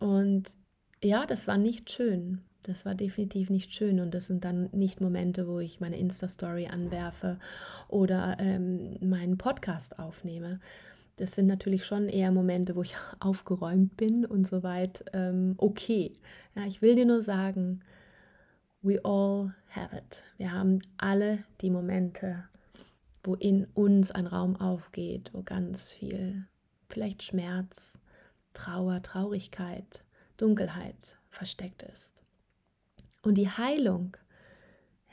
Und 0.02 0.58
ja, 1.02 1.26
das 1.26 1.48
war 1.48 1.58
nicht 1.58 1.90
schön. 1.90 2.42
Das 2.68 2.86
war 2.86 2.96
definitiv 2.96 3.50
nicht 3.50 3.72
schön 3.72 4.02
und 4.02 4.14
das 4.14 4.28
sind 4.28 4.44
dann 4.44 4.70
nicht 4.74 5.00
Momente, 5.00 5.48
wo 5.48 5.60
ich 5.60 5.80
meine 5.80 5.98
Insta-Story 5.98 6.68
anwerfe 6.68 7.40
oder 7.88 8.36
ähm, 8.42 8.98
meinen 9.00 9.38
Podcast 9.38 10.00
aufnehme. 10.00 10.60
Das 11.16 11.32
sind 11.32 11.48
natürlich 11.48 11.86
schon 11.86 12.10
eher 12.10 12.30
Momente, 12.30 12.76
wo 12.76 12.82
ich 12.82 12.94
aufgeräumt 13.22 13.96
bin 13.96 14.26
und 14.26 14.46
soweit 14.46 15.06
ähm, 15.14 15.56
okay. 15.58 16.12
Ja, 16.56 16.66
ich 16.66 16.82
will 16.82 16.96
dir 16.96 17.06
nur 17.06 17.22
sagen, 17.22 17.80
we 18.82 19.00
all 19.06 19.54
have 19.70 19.96
it. 19.96 20.24
Wir 20.36 20.52
haben 20.52 20.80
alle 20.98 21.46
die 21.62 21.70
Momente, 21.70 22.44
wo 23.24 23.36
in 23.36 23.64
uns 23.76 24.12
ein 24.12 24.28
Raum 24.28 24.58
aufgeht, 24.58 25.30
wo 25.32 25.42
ganz 25.42 25.94
viel, 25.94 26.46
vielleicht 26.90 27.24
Schmerz, 27.24 27.98
Trauer, 28.54 29.02
Traurigkeit, 29.04 30.04
Dunkelheit 30.36 31.18
versteckt 31.30 31.84
ist. 31.84 32.27
Und 33.28 33.34
die 33.34 33.50
Heilung, 33.50 34.16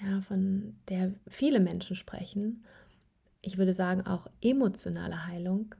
ja, 0.00 0.20
von 0.20 0.76
der 0.88 1.12
viele 1.26 1.58
Menschen 1.58 1.96
sprechen, 1.96 2.62
ich 3.42 3.58
würde 3.58 3.72
sagen 3.72 4.06
auch 4.06 4.28
emotionale 4.40 5.26
Heilung, 5.26 5.74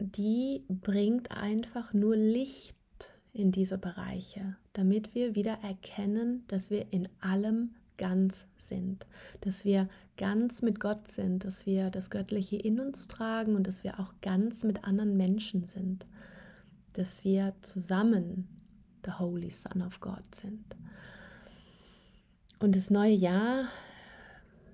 die 0.00 0.64
bringt 0.68 1.30
einfach 1.30 1.92
nur 1.92 2.16
Licht 2.16 2.76
in 3.32 3.52
diese 3.52 3.78
Bereiche, 3.78 4.56
damit 4.72 5.14
wir 5.14 5.36
wieder 5.36 5.60
erkennen, 5.62 6.42
dass 6.48 6.70
wir 6.70 6.92
in 6.92 7.08
allem 7.20 7.76
ganz 7.98 8.46
sind, 8.56 9.06
dass 9.42 9.64
wir 9.64 9.88
ganz 10.16 10.60
mit 10.60 10.80
Gott 10.80 11.08
sind, 11.08 11.44
dass 11.44 11.66
wir 11.66 11.90
das 11.90 12.10
Göttliche 12.10 12.56
in 12.56 12.80
uns 12.80 13.06
tragen 13.06 13.54
und 13.54 13.68
dass 13.68 13.84
wir 13.84 14.00
auch 14.00 14.12
ganz 14.22 14.64
mit 14.64 14.82
anderen 14.82 15.16
Menschen 15.16 15.66
sind, 15.66 16.04
dass 16.94 17.22
wir 17.22 17.54
zusammen 17.60 18.48
the 19.04 19.12
Holy 19.12 19.50
Son 19.50 19.82
of 19.82 20.00
God 20.00 20.34
sind. 20.34 20.74
Und 22.58 22.76
das 22.76 22.90
neue 22.90 23.12
Jahr 23.12 23.66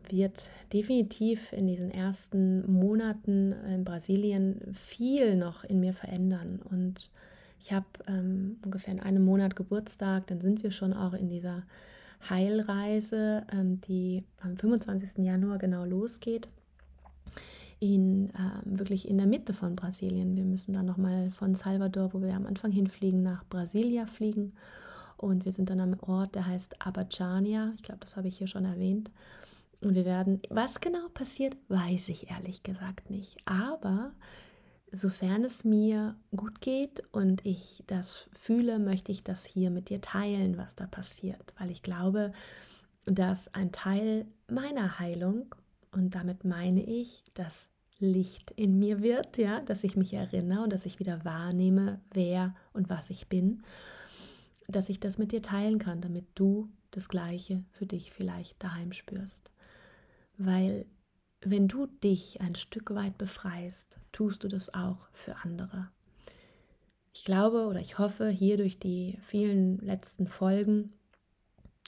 wird 0.09 0.49
definitiv 0.73 1.53
in 1.53 1.67
diesen 1.67 1.91
ersten 1.91 2.71
Monaten 2.71 3.53
in 3.53 3.85
Brasilien 3.85 4.61
viel 4.73 5.37
noch 5.37 5.65
in 5.65 5.81
mir 5.81 5.95
verändern. 5.95 6.61
Und 6.71 7.11
ich 7.61 7.73
habe 7.73 7.87
ähm, 8.07 8.57
ungefähr 8.65 8.95
in 8.95 9.01
einem 9.01 9.25
Monat 9.25 9.57
Geburtstag, 9.57 10.27
dann 10.27 10.41
sind 10.41 10.63
wir 10.63 10.71
schon 10.71 10.93
auch 10.93 11.13
in 11.13 11.29
dieser 11.29 11.63
Heilreise, 12.29 13.45
ähm, 13.53 13.81
die 13.83 14.25
am 14.41 14.57
25. 14.57 15.25
Januar 15.25 15.59
genau 15.59 15.85
losgeht. 15.85 16.49
In, 17.79 18.31
ähm, 18.39 18.79
wirklich 18.79 19.09
in 19.09 19.17
der 19.17 19.27
Mitte 19.27 19.55
von 19.55 19.75
Brasilien. 19.75 20.37
Wir 20.37 20.45
müssen 20.45 20.75
dann 20.75 20.85
nochmal 20.85 21.31
von 21.31 21.55
Salvador, 21.55 22.13
wo 22.13 22.21
wir 22.21 22.35
am 22.35 22.47
Anfang 22.47 22.71
hinfliegen, 22.73 23.23
nach 23.23 23.45
Brasilia 23.47 24.05
fliegen 24.05 24.53
und 25.21 25.45
wir 25.45 25.53
sind 25.53 25.69
dann 25.69 25.81
am 25.81 25.99
Ort, 26.01 26.35
der 26.35 26.47
heißt 26.47 26.81
Abachania. 26.85 27.73
Ich 27.77 27.83
glaube, 27.83 28.01
das 28.01 28.17
habe 28.17 28.29
ich 28.29 28.39
hier 28.39 28.47
schon 28.47 28.65
erwähnt. 28.65 29.11
Und 29.83 29.95
wir 29.95 30.07
werden, 30.07 30.41
was 30.49 30.81
genau 30.81 31.09
passiert, 31.13 31.57
weiß 31.69 32.09
ich 32.09 32.31
ehrlich 32.31 32.63
gesagt 32.63 33.11
nicht. 33.11 33.37
Aber 33.45 34.13
sofern 34.93 35.45
es 35.45 35.63
mir 35.63 36.17
gut 36.35 36.63
geht 36.63 37.03
und 37.13 37.45
ich 37.45 37.85
das 37.87 38.31
fühle, 38.33 38.79
möchte 38.79 39.13
ich 39.13 39.23
das 39.23 39.45
hier 39.45 39.71
mit 39.71 39.91
dir 39.91 40.01
teilen, 40.01 40.57
was 40.57 40.75
da 40.75 40.87
passiert. 40.87 41.53
Weil 41.59 41.71
ich 41.71 41.83
glaube, 41.83 42.33
dass 43.05 43.53
ein 43.53 43.73
Teil 43.73 44.27
meiner 44.51 44.99
Heilung, 44.99 45.55
und 45.93 46.15
damit 46.15 46.45
meine 46.45 46.83
ich, 46.83 47.25
dass 47.35 47.69
Licht 47.99 48.53
in 48.53 48.79
mir 48.79 49.03
wird, 49.03 49.37
ja, 49.37 49.61
dass 49.61 49.85
ich 49.85 49.97
mich 49.97 50.15
erinnere 50.15 50.63
und 50.63 50.73
dass 50.73 50.87
ich 50.87 50.99
wieder 50.99 51.27
wahrnehme, 51.27 52.01
wer 52.15 52.55
und 52.73 52.89
was 52.89 53.11
ich 53.11 53.29
bin 53.29 53.63
dass 54.71 54.89
ich 54.89 55.01
das 55.01 55.19
mit 55.19 55.33
dir 55.33 55.43
teilen 55.43 55.79
kann, 55.79 56.01
damit 56.01 56.27
du 56.35 56.69
das 56.91 57.09
Gleiche 57.09 57.65
für 57.71 57.87
dich 57.87 58.13
vielleicht 58.13 58.63
daheim 58.63 58.93
spürst. 58.93 59.53
Weil 60.39 60.87
wenn 61.43 61.69
du 61.69 61.87
dich 61.87 62.41
ein 62.41 62.55
Stück 62.55 62.95
weit 62.95 63.17
befreist, 63.17 63.99
tust 64.13 64.45
du 64.45 64.49
das 64.49 64.75
auch 64.75 65.09
für 65.13 65.37
andere. 65.45 65.89
Ich 67.13 67.25
glaube 67.25 67.67
oder 67.67 67.81
ich 67.81 67.99
hoffe 67.99 68.29
hier 68.29 68.57
durch 68.57 68.79
die 68.79 69.19
vielen 69.23 69.79
letzten 69.79 70.27
Folgen 70.27 70.93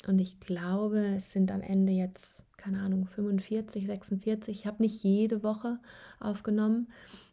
und 0.06 0.18
ich 0.20 0.40
glaube, 0.40 0.98
es 1.16 1.30
sind 1.32 1.50
am 1.52 1.60
Ende 1.60 1.92
jetzt, 1.92 2.46
keine 2.56 2.80
Ahnung, 2.80 3.06
45, 3.06 3.86
46. 3.86 4.60
Ich 4.60 4.66
habe 4.66 4.82
nicht 4.82 5.04
jede 5.04 5.42
Woche 5.42 5.78
aufgenommen. 6.18 6.88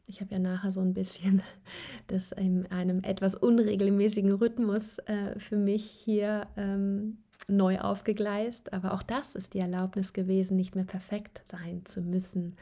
Ich 0.10 0.22
habe 0.22 0.34
ja 0.34 0.39
nachher 0.39 0.72
so 0.72 0.82
ein 0.82 0.94
bisschen 0.94 1.42
das 2.08 2.32
in 2.32 2.66
einem 2.72 3.04
etwas 3.04 3.36
unregelmäßigen 3.36 4.32
Rhythmus 4.32 4.98
äh, 5.00 5.38
für 5.39 5.56
mich 5.56 5.86
hier 5.86 6.48
ähm, 6.58 7.20
neu 7.48 7.80
aufgegleist. 7.80 8.74
Aber 8.74 8.94
auch 8.94 9.04
das 9.04 9.36
ist 9.36 9.54
die 9.54 9.60
Erlaubnis 9.60 10.13
gewesen, 10.13 10.58
nicht 10.58 10.75
mehr 10.75 10.86
perfekt 10.86 11.44
sein 11.46 11.86
zu 11.86 12.01
müssen. 12.01 12.56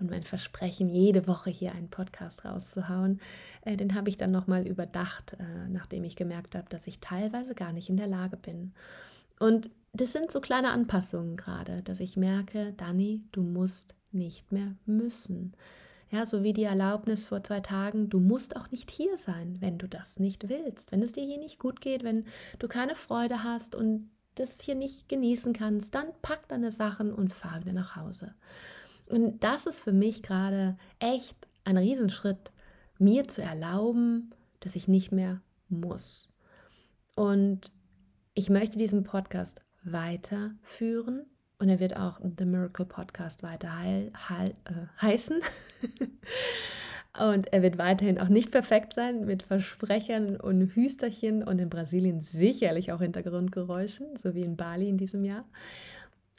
Und 0.00 0.10
mein 0.10 0.24
Versprechen, 0.24 0.88
jede 0.88 1.26
Woche 1.26 1.50
hier 1.50 1.72
einen 1.72 1.88
Podcast 1.88 2.44
rauszuhauen, 2.44 3.20
äh, 3.62 3.76
den 3.76 3.94
habe 3.94 4.08
ich 4.08 4.16
dann 4.16 4.30
nochmal 4.30 4.66
überdacht, 4.66 5.34
äh, 5.34 5.68
nachdem 5.68 6.04
ich 6.04 6.16
gemerkt 6.16 6.54
habe, 6.54 6.68
dass 6.70 6.86
ich 6.86 7.00
teilweise 7.00 7.54
gar 7.54 7.72
nicht 7.72 7.90
in 7.90 7.96
der 7.96 8.06
Lage 8.06 8.38
bin. 8.38 8.72
Und 9.38 9.70
das 9.92 10.12
sind 10.12 10.30
so 10.30 10.40
kleine 10.40 10.70
Anpassungen 10.70 11.36
gerade, 11.36 11.82
dass 11.82 12.00
ich 12.00 12.16
merke, 12.16 12.72
Dani, 12.76 13.22
du 13.32 13.42
musst 13.42 13.94
nicht 14.12 14.52
mehr 14.52 14.74
müssen. 14.86 15.54
Ja, 16.10 16.24
so 16.24 16.44
wie 16.44 16.52
die 16.52 16.64
Erlaubnis 16.64 17.26
vor 17.26 17.42
zwei 17.42 17.60
Tagen, 17.60 18.08
du 18.08 18.20
musst 18.20 18.56
auch 18.56 18.70
nicht 18.70 18.90
hier 18.90 19.18
sein, 19.18 19.56
wenn 19.60 19.76
du 19.76 19.88
das 19.88 20.20
nicht 20.20 20.48
willst, 20.48 20.92
wenn 20.92 21.02
es 21.02 21.12
dir 21.12 21.24
hier 21.24 21.38
nicht 21.38 21.58
gut 21.58 21.80
geht, 21.80 22.04
wenn 22.04 22.24
du 22.58 22.68
keine 22.68 22.94
Freude 22.94 23.42
hast 23.42 23.74
und 23.74 24.10
das 24.36 24.60
hier 24.60 24.76
nicht 24.76 25.08
genießen 25.08 25.52
kannst, 25.52 25.94
dann 25.94 26.06
pack 26.22 26.46
deine 26.48 26.70
Sachen 26.70 27.12
und 27.12 27.32
fahr 27.32 27.60
wieder 27.60 27.72
nach 27.72 27.96
Hause. 27.96 28.34
Und 29.08 29.42
das 29.42 29.66
ist 29.66 29.80
für 29.80 29.92
mich 29.92 30.22
gerade 30.22 30.76
echt 30.98 31.36
ein 31.64 31.76
Riesenschritt, 31.76 32.52
mir 32.98 33.26
zu 33.26 33.42
erlauben, 33.42 34.30
dass 34.60 34.76
ich 34.76 34.88
nicht 34.88 35.10
mehr 35.10 35.42
muss. 35.68 36.28
Und 37.14 37.72
ich 38.34 38.50
möchte 38.50 38.78
diesen 38.78 39.02
Podcast 39.02 39.62
weiterführen 39.82 41.26
und 41.58 41.68
er 41.68 41.80
wird 41.80 41.96
auch 41.96 42.20
The 42.20 42.44
Miracle 42.44 42.86
Podcast 42.86 43.42
weiter 43.42 43.78
heil, 43.78 44.12
heil, 44.28 44.54
äh, 44.64 45.02
heißen. 45.02 45.40
Und 47.18 47.50
er 47.52 47.62
wird 47.62 47.78
weiterhin 47.78 48.18
auch 48.18 48.28
nicht 48.28 48.50
perfekt 48.50 48.92
sein 48.92 49.24
mit 49.24 49.42
Versprechern 49.42 50.36
und 50.36 50.74
Hüsterchen 50.74 51.42
und 51.42 51.58
in 51.58 51.70
Brasilien 51.70 52.20
sicherlich 52.20 52.92
auch 52.92 53.00
Hintergrundgeräuschen, 53.00 54.16
so 54.18 54.34
wie 54.34 54.42
in 54.42 54.56
Bali 54.56 54.88
in 54.88 54.98
diesem 54.98 55.24
Jahr. 55.24 55.46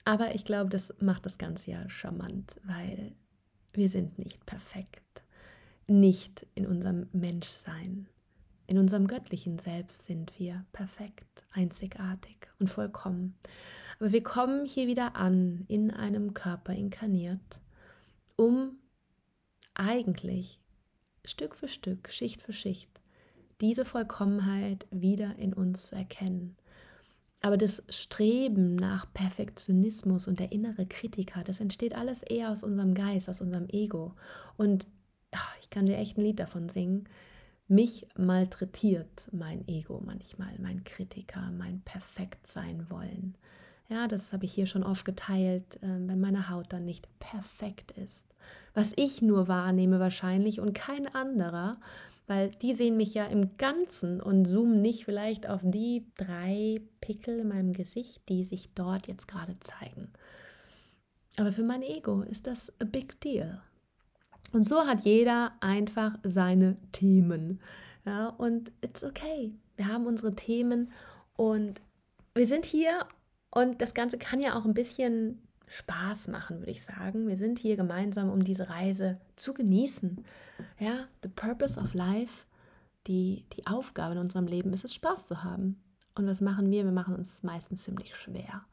Aber 0.05 0.35
ich 0.35 0.45
glaube, 0.45 0.69
das 0.69 0.93
macht 0.99 1.25
das 1.25 1.37
Ganze 1.37 1.71
ja 1.71 1.89
charmant, 1.89 2.61
weil 2.63 3.13
wir 3.73 3.89
sind 3.89 4.19
nicht 4.19 4.45
perfekt. 4.45 5.01
Nicht 5.87 6.45
in 6.53 6.67
unserem 6.67 7.07
Menschsein. 7.11 8.07
In 8.67 8.77
unserem 8.77 9.07
göttlichen 9.07 9.57
Selbst 9.59 10.05
sind 10.05 10.37
wir 10.37 10.65
perfekt, 10.73 11.45
einzigartig 11.53 12.49
und 12.59 12.69
vollkommen. 12.69 13.35
Aber 13.99 14.11
wir 14.11 14.23
kommen 14.23 14.65
hier 14.65 14.87
wieder 14.87 15.15
an, 15.15 15.65
in 15.67 15.91
einem 15.91 16.33
Körper 16.33 16.73
inkarniert, 16.73 17.61
um 18.35 18.77
eigentlich 19.73 20.59
Stück 21.25 21.55
für 21.55 21.67
Stück, 21.67 22.11
Schicht 22.11 22.41
für 22.41 22.53
Schicht, 22.53 23.01
diese 23.61 23.85
Vollkommenheit 23.85 24.85
wieder 24.91 25.35
in 25.37 25.53
uns 25.53 25.87
zu 25.87 25.95
erkennen. 25.95 26.55
Aber 27.41 27.57
das 27.57 27.83
Streben 27.89 28.75
nach 28.75 29.11
Perfektionismus 29.13 30.27
und 30.27 30.39
der 30.39 30.51
innere 30.51 30.85
Kritiker, 30.85 31.43
das 31.43 31.59
entsteht 31.59 31.95
alles 31.95 32.23
eher 32.23 32.51
aus 32.51 32.63
unserem 32.63 32.93
Geist, 32.93 33.29
aus 33.29 33.41
unserem 33.41 33.67
Ego. 33.69 34.15
Und 34.57 34.87
ach, 35.31 35.55
ich 35.61 35.69
kann 35.69 35.85
dir 35.85 35.97
echt 35.97 36.17
ein 36.17 36.23
Lied 36.23 36.39
davon 36.39 36.69
singen. 36.69 37.07
Mich 37.67 38.07
malträtiert 38.17 39.29
mein 39.31 39.67
Ego 39.67 40.01
manchmal, 40.03 40.57
mein 40.59 40.83
Kritiker, 40.83 41.51
mein 41.51 41.81
Perfektsein 41.81 42.89
wollen. 42.89 43.35
Ja, 43.89 44.07
das 44.07 44.33
habe 44.33 44.45
ich 44.45 44.53
hier 44.53 44.65
schon 44.65 44.83
oft 44.83 45.05
geteilt, 45.05 45.77
äh, 45.77 45.87
wenn 45.87 46.19
meine 46.19 46.49
Haut 46.49 46.73
dann 46.73 46.83
nicht 46.83 47.07
perfekt 47.19 47.91
ist. 47.91 48.27
Was 48.73 48.91
ich 48.97 49.21
nur 49.21 49.47
wahrnehme 49.47 49.99
wahrscheinlich 49.99 50.59
und 50.59 50.73
kein 50.73 51.07
anderer, 51.07 51.79
weil 52.27 52.49
die 52.49 52.75
sehen 52.75 52.97
mich 52.97 53.13
ja 53.13 53.25
im 53.25 53.57
Ganzen 53.57 54.19
und 54.19 54.45
zoomen 54.45 54.81
nicht 54.81 55.05
vielleicht 55.05 55.47
auf 55.47 55.61
die 55.63 56.05
drei 56.17 56.81
Pickel 56.99 57.39
in 57.39 57.47
meinem 57.47 57.71
Gesicht, 57.71 58.27
die 58.27 58.43
sich 58.43 58.69
dort 58.75 59.07
jetzt 59.07 59.27
gerade 59.29 59.53
zeigen. 59.61 60.09
Aber 61.37 61.53
für 61.53 61.63
mein 61.63 61.81
Ego 61.81 62.23
ist 62.23 62.47
das 62.47 62.73
a 62.81 62.83
big 62.83 63.21
deal. 63.21 63.61
Und 64.51 64.65
so 64.65 64.85
hat 64.85 65.01
jeder 65.01 65.53
einfach 65.61 66.17
seine 66.23 66.75
Themen. 66.91 67.61
Ja, 68.05 68.29
und 68.29 68.71
it's 68.81 69.03
okay. 69.03 69.53
Wir 69.77 69.87
haben 69.87 70.05
unsere 70.05 70.35
Themen 70.35 70.91
und 71.35 71.81
wir 72.33 72.47
sind 72.47 72.65
hier 72.65 73.05
und 73.57 73.81
das 73.81 73.95
Ganze 73.95 74.19
kann 74.19 74.39
ja 74.39 74.55
auch 74.55 74.65
ein 74.65 74.75
bisschen 74.75 75.41
Spaß 75.67 76.27
machen, 76.27 76.59
würde 76.59 76.69
ich 76.69 76.83
sagen. 76.83 77.27
Wir 77.27 77.37
sind 77.37 77.57
hier 77.57 77.75
gemeinsam, 77.75 78.29
um 78.29 78.43
diese 78.43 78.69
Reise 78.69 79.19
zu 79.35 79.55
genießen. 79.55 80.23
Ja, 80.77 81.07
the 81.23 81.29
purpose 81.29 81.79
of 81.79 81.95
life, 81.95 82.45
die, 83.07 83.45
die 83.53 83.65
Aufgabe 83.65 84.13
in 84.13 84.19
unserem 84.19 84.45
Leben 84.45 84.71
ist 84.73 84.85
es, 84.85 84.93
Spaß 84.93 85.25
zu 85.25 85.43
haben. 85.43 85.81
Und 86.13 86.27
was 86.27 86.39
machen 86.39 86.69
wir? 86.69 86.83
Wir 86.83 86.91
machen 86.91 87.15
uns 87.15 87.41
meistens 87.41 87.83
ziemlich 87.83 88.15
schwer. 88.15 88.63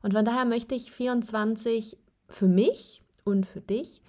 Und 0.00 0.14
von 0.14 0.24
daher 0.24 0.46
möchte 0.46 0.74
ich 0.74 0.92
24 0.92 1.98
für 2.30 2.48
mich 2.48 3.02
und 3.24 3.44
für 3.44 3.60
dich 3.60 4.00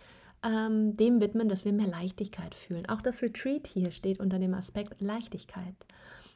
ähm, 0.42 0.96
dem 0.96 1.20
widmen, 1.20 1.50
dass 1.50 1.66
wir 1.66 1.74
mehr 1.74 1.88
Leichtigkeit 1.88 2.56
fühlen. 2.56 2.88
Auch 2.88 3.02
das 3.02 3.22
Retreat 3.22 3.68
hier 3.68 3.92
steht 3.92 4.22
unter 4.22 4.40
dem 4.40 4.54
Aspekt 4.54 5.02
Leichtigkeit 5.02 5.76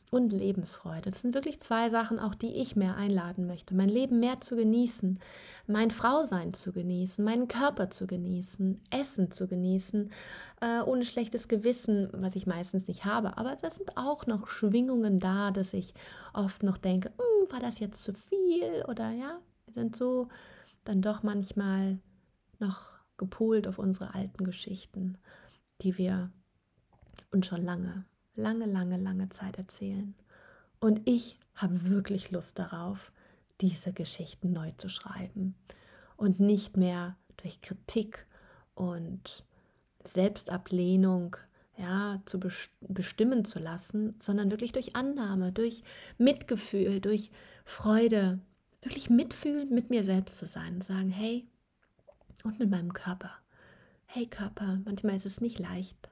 und 0.09 0.31
Lebensfreude. 0.31 1.01
Das 1.01 1.21
sind 1.21 1.33
wirklich 1.33 1.59
zwei 1.59 1.89
Sachen, 1.89 2.19
auch 2.19 2.33
die 2.33 2.53
ich 2.53 2.75
mehr 2.75 2.95
einladen 2.95 3.45
möchte. 3.45 3.75
Mein 3.75 3.89
Leben 3.89 4.19
mehr 4.19 4.39
zu 4.39 4.55
genießen, 4.55 5.19
mein 5.67 5.91
Frausein 5.91 6.53
zu 6.53 6.71
genießen, 6.71 7.23
meinen 7.23 7.47
Körper 7.47 7.89
zu 7.89 8.07
genießen, 8.07 8.81
Essen 8.89 9.31
zu 9.31 9.47
genießen, 9.47 10.09
äh, 10.61 10.81
ohne 10.81 11.03
schlechtes 11.03 11.47
Gewissen, 11.47 12.09
was 12.13 12.35
ich 12.35 12.47
meistens 12.47 12.87
nicht 12.87 13.03
habe. 13.03 13.37
Aber 13.37 13.55
da 13.61 13.69
sind 13.69 13.97
auch 13.97 14.25
noch 14.27 14.47
Schwingungen 14.47 15.19
da, 15.19 15.51
dass 15.51 15.73
ich 15.73 15.93
oft 16.33 16.63
noch 16.63 16.77
denke, 16.77 17.09
hm, 17.09 17.51
war 17.51 17.59
das 17.59 17.79
jetzt 17.79 18.03
zu 18.03 18.13
viel? 18.13 18.85
Oder 18.87 19.11
ja, 19.11 19.39
wir 19.65 19.73
sind 19.73 19.95
so 19.95 20.29
dann 20.85 21.01
doch 21.01 21.21
manchmal 21.21 21.99
noch 22.59 22.97
gepolt 23.17 23.67
auf 23.67 23.77
unsere 23.77 24.13
alten 24.13 24.45
Geschichten, 24.45 25.17
die 25.81 25.97
wir 25.97 26.31
uns 27.31 27.47
schon 27.47 27.61
lange, 27.61 28.05
lange, 28.37 28.65
lange, 28.65 28.97
lange 28.97 29.29
Zeit 29.29 29.57
erzählen. 29.57 30.15
Und 30.79 31.01
ich 31.05 31.37
habe 31.55 31.89
wirklich 31.89 32.31
Lust 32.31 32.59
darauf, 32.59 33.11
diese 33.59 33.91
Geschichten 33.91 34.53
neu 34.53 34.71
zu 34.77 34.87
schreiben 34.87 35.55
und 36.15 36.39
nicht 36.39 36.77
mehr 36.77 37.17
durch 37.37 37.61
Kritik 37.61 38.27
und 38.75 39.43
Selbstablehnung 40.03 41.35
ja, 41.77 42.21
zu 42.25 42.39
bestimmen 42.81 43.45
zu 43.45 43.59
lassen, 43.59 44.15
sondern 44.17 44.51
wirklich 44.51 44.71
durch 44.71 44.95
Annahme, 44.95 45.51
durch 45.51 45.83
Mitgefühl, 46.17 47.01
durch 47.01 47.31
Freude, 47.65 48.39
wirklich 48.81 49.09
mitfühlend 49.09 49.71
mit 49.71 49.89
mir 49.89 50.03
selbst 50.03 50.37
zu 50.37 50.47
sein 50.47 50.75
und 50.75 50.83
sagen, 50.83 51.09
hey, 51.09 51.47
und 52.43 52.59
mit 52.59 52.69
meinem 52.69 52.93
Körper. 52.93 53.31
Hey 54.05 54.25
Körper, 54.25 54.79
manchmal 54.85 55.15
ist 55.15 55.25
es 55.25 55.41
nicht 55.41 55.59
leicht. 55.59 56.09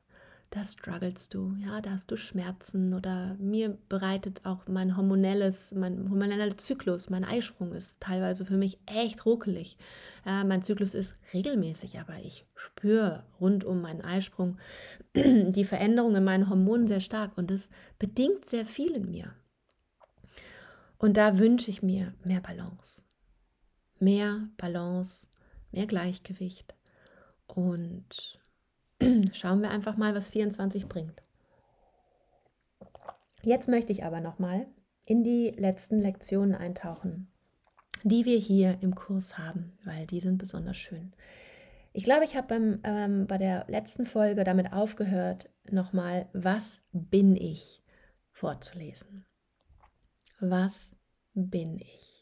Da 0.52 0.64
strugglest 0.64 1.34
du, 1.34 1.56
ja, 1.58 1.82
da 1.82 1.92
hast 1.92 2.12
du 2.12 2.16
Schmerzen 2.16 2.94
oder 2.94 3.36
mir 3.40 3.78
bereitet 3.90 4.42
auch 4.46 4.68
mein 4.68 4.96
hormonelles, 4.96 5.74
mein 5.74 6.10
hormoneller 6.10 6.58
Zyklus, 6.58 7.10
mein 7.10 7.26
Eisprung 7.26 7.74
ist 7.74 8.00
teilweise 8.00 8.46
für 8.46 8.56
mich 8.56 8.80
echt 8.86 9.26
ruckelig. 9.26 9.78
Ja, 10.26 10.44
mein 10.44 10.62
Zyklus 10.62 10.94
ist 10.94 11.18
regelmäßig, 11.34 12.00
aber 12.00 12.16
ich 12.24 12.46
spüre 12.56 13.24
rund 13.42 13.66
um 13.66 13.82
meinen 13.82 14.02
Eisprung 14.02 14.58
die 15.16 15.66
Veränderungen 15.66 16.18
in 16.18 16.24
meinen 16.24 16.50
Hormonen 16.50 16.88
sehr 16.88 17.02
stark 17.02 17.38
und 17.38 17.52
das 17.52 17.70
bedingt 18.00 18.46
sehr 18.46 18.66
viel 18.66 18.92
in 18.92 19.12
mir. 19.12 19.34
Und 20.98 21.18
da 21.18 21.38
wünsche 21.38 21.70
ich 21.70 21.84
mir 21.84 22.14
mehr 22.24 22.40
Balance. 22.40 23.04
Mehr 24.00 24.48
Balance 24.58 25.28
mehr 25.76 25.86
Gleichgewicht. 25.86 26.74
Und 27.48 28.40
schauen 29.34 29.62
wir 29.62 29.70
einfach 29.70 29.98
mal, 29.98 30.16
was 30.16 30.30
24 30.30 30.88
bringt. 30.88 31.22
Jetzt 33.44 33.70
möchte 33.70 33.92
ich 33.92 34.04
aber 34.04 34.22
noch 34.22 34.40
mal 34.40 34.66
in 35.06 35.24
die 35.24 35.52
letzten 35.52 36.02
Lektionen 36.02 36.56
eintauchen, 36.56 37.28
die 38.04 38.26
wir 38.26 38.40
hier 38.40 38.80
im 38.82 38.96
Kurs 38.96 39.38
haben, 39.38 39.78
weil 39.84 40.08
die 40.08 40.20
sind 40.20 40.38
besonders 40.38 40.78
schön. 40.78 41.14
Ich 41.94 42.04
glaube, 42.04 42.26
ich 42.26 42.36
habe 42.36 42.80
ähm, 42.84 43.28
bei 43.28 43.38
der 43.38 43.66
letzten 43.68 44.06
Folge 44.06 44.44
damit 44.44 44.74
aufgehört, 44.74 45.50
nochmal, 45.70 46.28
was 46.34 46.82
bin 46.92 47.36
ich 47.36 47.82
vorzulesen. 48.32 49.26
Was 50.40 50.96
bin 51.34 51.80
ich? 51.80 52.15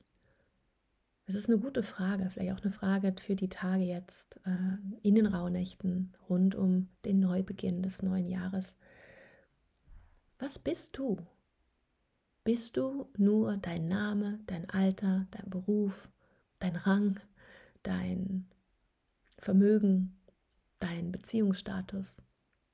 Es 1.25 1.35
ist 1.35 1.49
eine 1.49 1.57
gute 1.57 1.83
Frage, 1.83 2.29
vielleicht 2.29 2.53
auch 2.53 2.63
eine 2.63 2.73
Frage 2.73 3.15
für 3.17 3.35
die 3.35 3.47
Tage 3.47 3.83
jetzt 3.83 4.41
äh, 4.45 4.77
in 5.03 5.15
den 5.15 5.25
Rauhnächten 5.25 6.13
rund 6.29 6.53
um 6.53 6.89
den 7.05 7.21
Neubeginn 7.21 7.81
des 7.81 8.01
neuen 8.01 8.25
Jahres. 8.25 8.75
Was 10.37 10.59
bist 10.59 10.97
du? 10.97 11.17
Bist 12.43 12.75
du 12.75 13.07
nur 13.17 13.55
dein 13.55 13.87
Name, 13.87 14.39
dein 14.47 14.69
Alter, 14.69 15.27
dein 15.31 15.49
Beruf, 15.49 16.09
dein 16.59 16.75
Rang, 16.75 17.21
dein 17.83 18.45
Vermögen, 19.37 20.19
dein 20.79 21.13
Beziehungsstatus, 21.13 22.21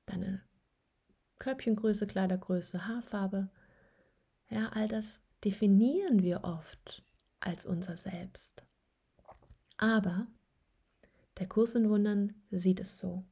deine 0.06 0.42
Körbchengröße, 1.38 2.08
Kleidergröße, 2.08 2.88
Haarfarbe? 2.88 3.48
Ja, 4.48 4.70
all 4.70 4.88
das 4.88 5.20
definieren 5.44 6.24
wir 6.24 6.42
oft 6.42 7.04
als 7.40 7.66
unser 7.66 7.96
Selbst. 7.96 8.64
Aber 9.76 10.26
der 11.38 11.48
Kurs 11.48 11.74
in 11.74 11.88
Wundern 11.88 12.34
sieht 12.50 12.80
es 12.80 12.98
so. 12.98 13.24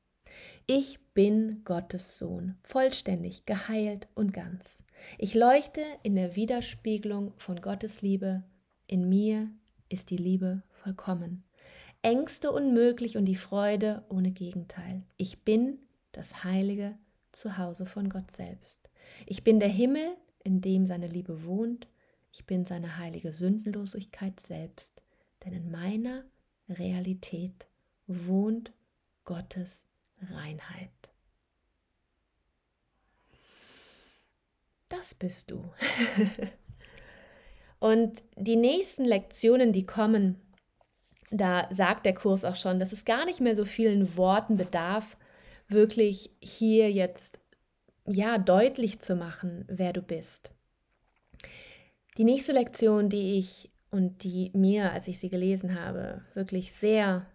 Ich 0.66 0.98
bin 1.14 1.62
Gottes 1.64 2.18
Sohn, 2.18 2.56
vollständig, 2.62 3.46
geheilt 3.46 4.08
und 4.14 4.32
ganz. 4.32 4.82
Ich 5.18 5.34
leuchte 5.34 5.82
in 6.02 6.16
der 6.16 6.36
Widerspiegelung 6.36 7.32
von 7.36 7.60
Gottes 7.60 8.02
Liebe. 8.02 8.44
In 8.86 9.08
mir 9.08 9.50
ist 9.88 10.10
die 10.10 10.16
Liebe 10.16 10.62
vollkommen. 10.70 11.44
Ängste 12.02 12.52
unmöglich 12.52 13.16
und 13.16 13.24
die 13.24 13.36
Freude 13.36 14.04
ohne 14.08 14.30
Gegenteil. 14.30 15.02
Ich 15.16 15.44
bin 15.44 15.78
das 16.12 16.44
heilige 16.44 16.96
Zuhause 17.32 17.86
von 17.86 18.08
Gott 18.08 18.30
selbst. 18.30 18.88
Ich 19.26 19.44
bin 19.44 19.60
der 19.60 19.68
Himmel, 19.68 20.16
in 20.44 20.60
dem 20.60 20.86
seine 20.86 21.08
Liebe 21.08 21.44
wohnt 21.44 21.88
ich 22.38 22.46
bin 22.46 22.64
seine 22.64 22.98
heilige 22.98 23.32
Sündenlosigkeit 23.32 24.38
selbst, 24.38 25.02
denn 25.44 25.52
in 25.52 25.72
meiner 25.72 26.22
Realität 26.68 27.66
wohnt 28.06 28.72
Gottes 29.24 29.88
Reinheit. 30.30 30.92
Das 34.86 35.14
bist 35.14 35.50
du. 35.50 35.72
Und 37.80 38.22
die 38.36 38.56
nächsten 38.56 39.04
Lektionen, 39.04 39.72
die 39.72 39.84
kommen, 39.84 40.40
da 41.32 41.66
sagt 41.72 42.06
der 42.06 42.14
Kurs 42.14 42.44
auch 42.44 42.56
schon, 42.56 42.78
dass 42.78 42.92
es 42.92 43.04
gar 43.04 43.24
nicht 43.24 43.40
mehr 43.40 43.56
so 43.56 43.64
vielen 43.64 44.16
Worten 44.16 44.56
bedarf, 44.56 45.16
wirklich 45.66 46.30
hier 46.40 46.92
jetzt 46.92 47.40
ja 48.06 48.38
deutlich 48.38 49.00
zu 49.00 49.16
machen, 49.16 49.64
wer 49.66 49.92
du 49.92 50.02
bist. 50.02 50.52
Die 52.18 52.24
nächste 52.24 52.50
Lektion, 52.50 53.08
die 53.08 53.38
ich 53.38 53.70
und 53.92 54.24
die 54.24 54.50
mir, 54.52 54.90
als 54.90 55.06
ich 55.06 55.20
sie 55.20 55.28
gelesen 55.28 55.80
habe, 55.80 56.24
wirklich 56.34 56.72
sehr 56.72 57.26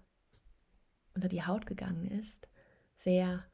unter 1.16 1.30
die 1.30 1.46
Haut 1.46 1.66
gegangen 1.66 2.04
ist, 2.04 2.50
sehr 2.94 3.46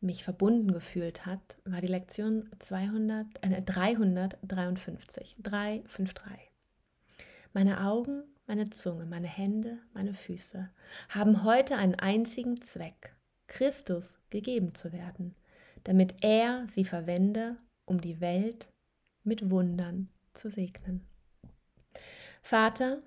mich 0.00 0.24
verbunden 0.24 0.72
gefühlt 0.72 1.26
hat, 1.26 1.58
war 1.64 1.80
die 1.80 1.86
Lektion 1.86 2.50
200, 2.58 3.28
äh, 3.42 3.62
353. 3.62 5.36
353. 5.40 6.50
Meine 7.52 7.86
Augen, 7.86 8.24
meine 8.48 8.68
Zunge, 8.70 9.06
meine 9.06 9.28
Hände, 9.28 9.78
meine 9.94 10.12
Füße 10.12 10.68
haben 11.10 11.44
heute 11.44 11.76
einen 11.76 11.94
einzigen 11.94 12.60
Zweck, 12.62 13.14
Christus 13.46 14.18
gegeben 14.30 14.74
zu 14.74 14.92
werden, 14.92 15.36
damit 15.84 16.16
er 16.24 16.66
sie 16.68 16.84
verwende, 16.84 17.58
um 17.84 18.00
die 18.00 18.20
Welt 18.20 18.72
mit 19.22 19.48
Wundern 19.48 20.08
zu 20.34 20.50
segnen. 20.50 21.06
Vater, 22.42 23.02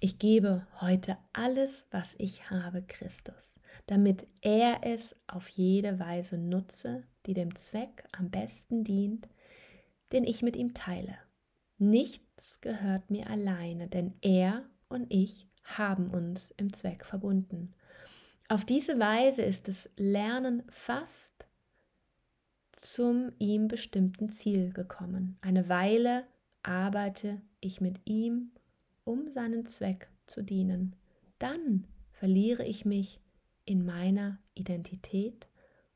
ich 0.00 0.18
gebe 0.18 0.66
heute 0.80 1.16
alles, 1.32 1.86
was 1.90 2.14
ich 2.18 2.50
habe, 2.50 2.82
Christus, 2.82 3.58
damit 3.86 4.26
er 4.42 4.80
es 4.82 5.16
auf 5.26 5.48
jede 5.48 5.98
Weise 5.98 6.36
nutze, 6.36 7.04
die 7.26 7.32
dem 7.32 7.54
Zweck 7.54 8.04
am 8.12 8.30
besten 8.30 8.84
dient, 8.84 9.28
den 10.12 10.24
ich 10.24 10.42
mit 10.42 10.56
ihm 10.56 10.74
teile. 10.74 11.16
Nichts 11.78 12.60
gehört 12.60 13.10
mir 13.10 13.30
alleine, 13.30 13.88
denn 13.88 14.14
er 14.20 14.64
und 14.88 15.12
ich 15.12 15.48
haben 15.64 16.10
uns 16.10 16.50
im 16.56 16.72
Zweck 16.72 17.04
verbunden. 17.04 17.74
Auf 18.48 18.64
diese 18.64 18.98
Weise 18.98 19.42
ist 19.42 19.68
das 19.68 19.88
Lernen 19.96 20.62
fast 20.70 21.43
zum 22.76 23.32
ihm 23.38 23.68
bestimmten 23.68 24.28
Ziel 24.28 24.72
gekommen. 24.72 25.38
Eine 25.40 25.68
Weile 25.68 26.24
arbeite 26.62 27.40
ich 27.60 27.80
mit 27.80 28.00
ihm 28.04 28.50
um 29.04 29.30
seinen 29.30 29.66
Zweck 29.66 30.08
zu 30.26 30.42
dienen. 30.42 30.96
Dann 31.38 31.86
verliere 32.12 32.64
ich 32.64 32.84
mich 32.84 33.20
in 33.64 33.84
meiner 33.84 34.38
Identität 34.54 35.46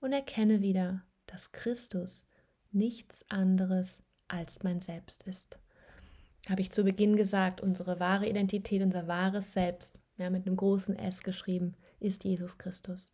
und 0.01 0.13
erkenne 0.13 0.61
wieder, 0.61 1.03
dass 1.27 1.53
Christus 1.53 2.27
nichts 2.71 3.25
anderes 3.31 4.03
als 4.29 4.63
mein 4.63 4.81
Selbst 4.81 5.27
ist. 5.27 5.59
Habe 6.49 6.61
ich 6.61 6.71
zu 6.71 6.85
Beginn 6.85 7.17
gesagt, 7.17 7.61
unsere 7.61 7.99
wahre 7.99 8.29
Identität, 8.29 8.83
unser 8.83 9.07
wahres 9.07 9.53
Selbst, 9.53 10.01
ja, 10.17 10.31
mit 10.31 10.47
einem 10.47 10.57
großen 10.57 10.97
S 10.97 11.23
geschrieben, 11.23 11.75
ist 12.01 12.25
Jesus 12.25 12.59
Christus, 12.59 13.13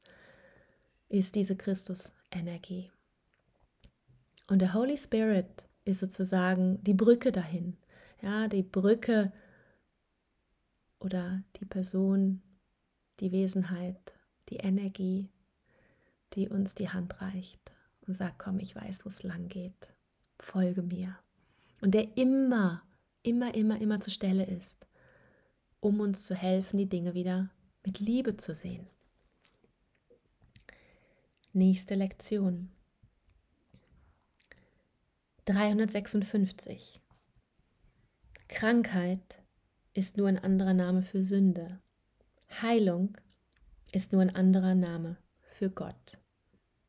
ist 1.09 1.35
diese 1.35 1.57
Christus-Energie. 1.57 2.91
Und 4.49 4.59
der 4.61 4.75
Holy 4.75 4.97
Spirit 4.97 5.69
ist 5.85 6.01
sozusagen 6.01 6.83
die 6.83 6.95
Brücke 6.95 7.33
dahin, 7.33 7.77
ja, 8.23 8.49
die 8.49 8.63
Brücke 8.63 9.33
oder 10.99 11.43
die 11.57 11.67
Person, 11.67 12.43
die 13.21 13.33
Wesenheit, 13.33 14.15
die 14.49 14.57
Energie, 14.57 15.29
die 16.35 16.49
uns 16.49 16.75
die 16.75 16.89
Hand 16.89 17.21
reicht 17.21 17.73
und 18.07 18.15
sagt, 18.15 18.39
komm, 18.39 18.59
ich 18.59 18.75
weiß, 18.75 19.05
wo 19.05 19.09
es 19.09 19.23
lang 19.23 19.49
geht, 19.49 19.93
folge 20.39 20.83
mir. 20.83 21.19
Und 21.81 21.93
der 21.93 22.17
immer, 22.17 22.83
immer, 23.23 23.55
immer, 23.55 23.81
immer 23.81 24.01
zur 24.01 24.13
Stelle 24.13 24.45
ist, 24.45 24.87
um 25.81 26.01
uns 26.01 26.27
zu 26.27 26.35
helfen, 26.35 26.77
die 26.77 26.89
Dinge 26.89 27.15
wieder 27.15 27.51
mit 27.85 28.01
Liebe 28.01 28.37
zu 28.37 28.55
sehen. 28.55 28.87
Nächste 31.53 31.95
Lektion. 31.95 32.74
356. 35.47 37.03
Krankheit 38.49 39.43
ist 39.93 40.17
nur 40.17 40.29
ein 40.29 40.39
anderer 40.39 40.73
Name 40.73 41.03
für 41.03 41.23
Sünde. 41.23 41.81
Heilung 42.63 43.17
ist 43.93 44.13
nur 44.13 44.23
ein 44.23 44.35
anderer 44.35 44.75
Name 44.75 45.19
für 45.41 45.69
Gott. 45.69 46.19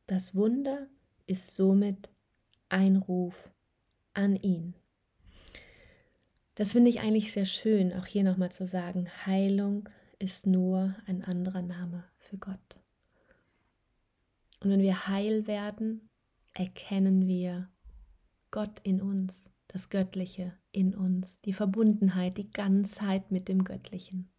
Das 0.06 0.34
Wunder 0.34 0.86
ist 1.26 1.54
somit 1.54 2.08
ein 2.70 2.96
Ruf 2.96 3.50
an 4.14 4.36
ihn. 4.36 4.74
Das 6.54 6.72
finde 6.72 6.88
ich 6.88 7.00
eigentlich 7.00 7.32
sehr 7.32 7.44
schön, 7.44 7.92
auch 7.92 8.06
hier 8.06 8.24
nochmal 8.24 8.52
zu 8.52 8.66
sagen, 8.66 9.06
Heilung 9.26 9.88
ist 10.18 10.46
nur 10.46 10.96
ein 11.06 11.22
anderer 11.22 11.60
Name 11.60 12.04
für 12.16 12.38
Gott. 12.38 12.80
Und 14.60 14.70
wenn 14.70 14.80
wir 14.80 15.08
heil 15.08 15.46
werden, 15.46 16.08
erkennen 16.54 17.26
wir 17.26 17.68
Gott 18.50 18.80
in 18.82 19.00
uns 19.00 19.50
das 19.68 19.90
Göttliche 19.90 20.54
in 20.72 20.94
uns, 20.94 21.40
die 21.42 21.52
Verbundenheit, 21.52 22.36
die 22.36 22.50
Ganzheit 22.50 23.30
mit 23.30 23.48
dem 23.48 23.64
Göttlichen. 23.64 24.30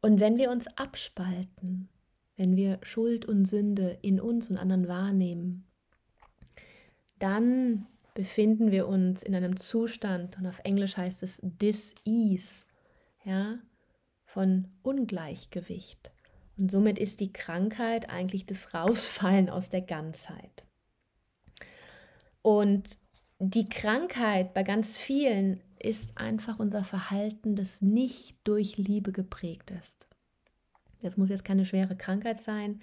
Und 0.00 0.20
wenn 0.20 0.36
wir 0.36 0.50
uns 0.50 0.66
abspalten, 0.76 1.88
wenn 2.36 2.56
wir 2.56 2.78
Schuld 2.82 3.24
und 3.24 3.46
Sünde 3.46 3.98
in 4.02 4.20
uns 4.20 4.50
und 4.50 4.58
anderen 4.58 4.88
wahrnehmen, 4.88 5.64
dann 7.18 7.86
befinden 8.14 8.70
wir 8.70 8.86
uns 8.86 9.22
in 9.22 9.34
einem 9.34 9.56
Zustand, 9.56 10.36
und 10.38 10.46
auf 10.46 10.60
Englisch 10.64 10.96
heißt 10.96 11.22
es 11.22 11.40
dis-ease, 11.42 12.64
ja, 13.24 13.58
von 14.26 14.68
Ungleichgewicht. 14.82 16.12
Und 16.56 16.70
somit 16.70 16.98
ist 16.98 17.20
die 17.20 17.32
Krankheit 17.32 18.10
eigentlich 18.10 18.46
das 18.46 18.74
Rausfallen 18.74 19.48
aus 19.48 19.70
der 19.70 19.82
Ganzheit. 19.82 20.64
Und 22.42 22.98
die 23.38 23.68
Krankheit 23.68 24.54
bei 24.54 24.62
ganz 24.62 24.96
vielen 24.96 25.60
ist 25.78 26.16
einfach 26.16 26.58
unser 26.58 26.84
Verhalten, 26.84 27.56
das 27.56 27.82
nicht 27.82 28.38
durch 28.44 28.78
Liebe 28.78 29.12
geprägt 29.12 29.70
ist. 29.70 30.08
Das 31.02 31.16
muss 31.16 31.28
jetzt 31.28 31.44
keine 31.44 31.66
schwere 31.66 31.96
Krankheit 31.96 32.40
sein, 32.40 32.80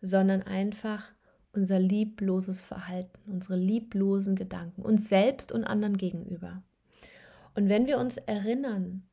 sondern 0.00 0.42
einfach 0.42 1.12
unser 1.52 1.78
liebloses 1.78 2.60
Verhalten, 2.60 3.30
unsere 3.30 3.56
lieblosen 3.56 4.34
Gedanken, 4.34 4.82
uns 4.82 5.08
selbst 5.08 5.52
und 5.52 5.64
anderen 5.64 5.96
gegenüber. 5.96 6.62
Und 7.54 7.68
wenn 7.68 7.86
wir 7.86 7.98
uns 7.98 8.18
erinnern, 8.18 9.04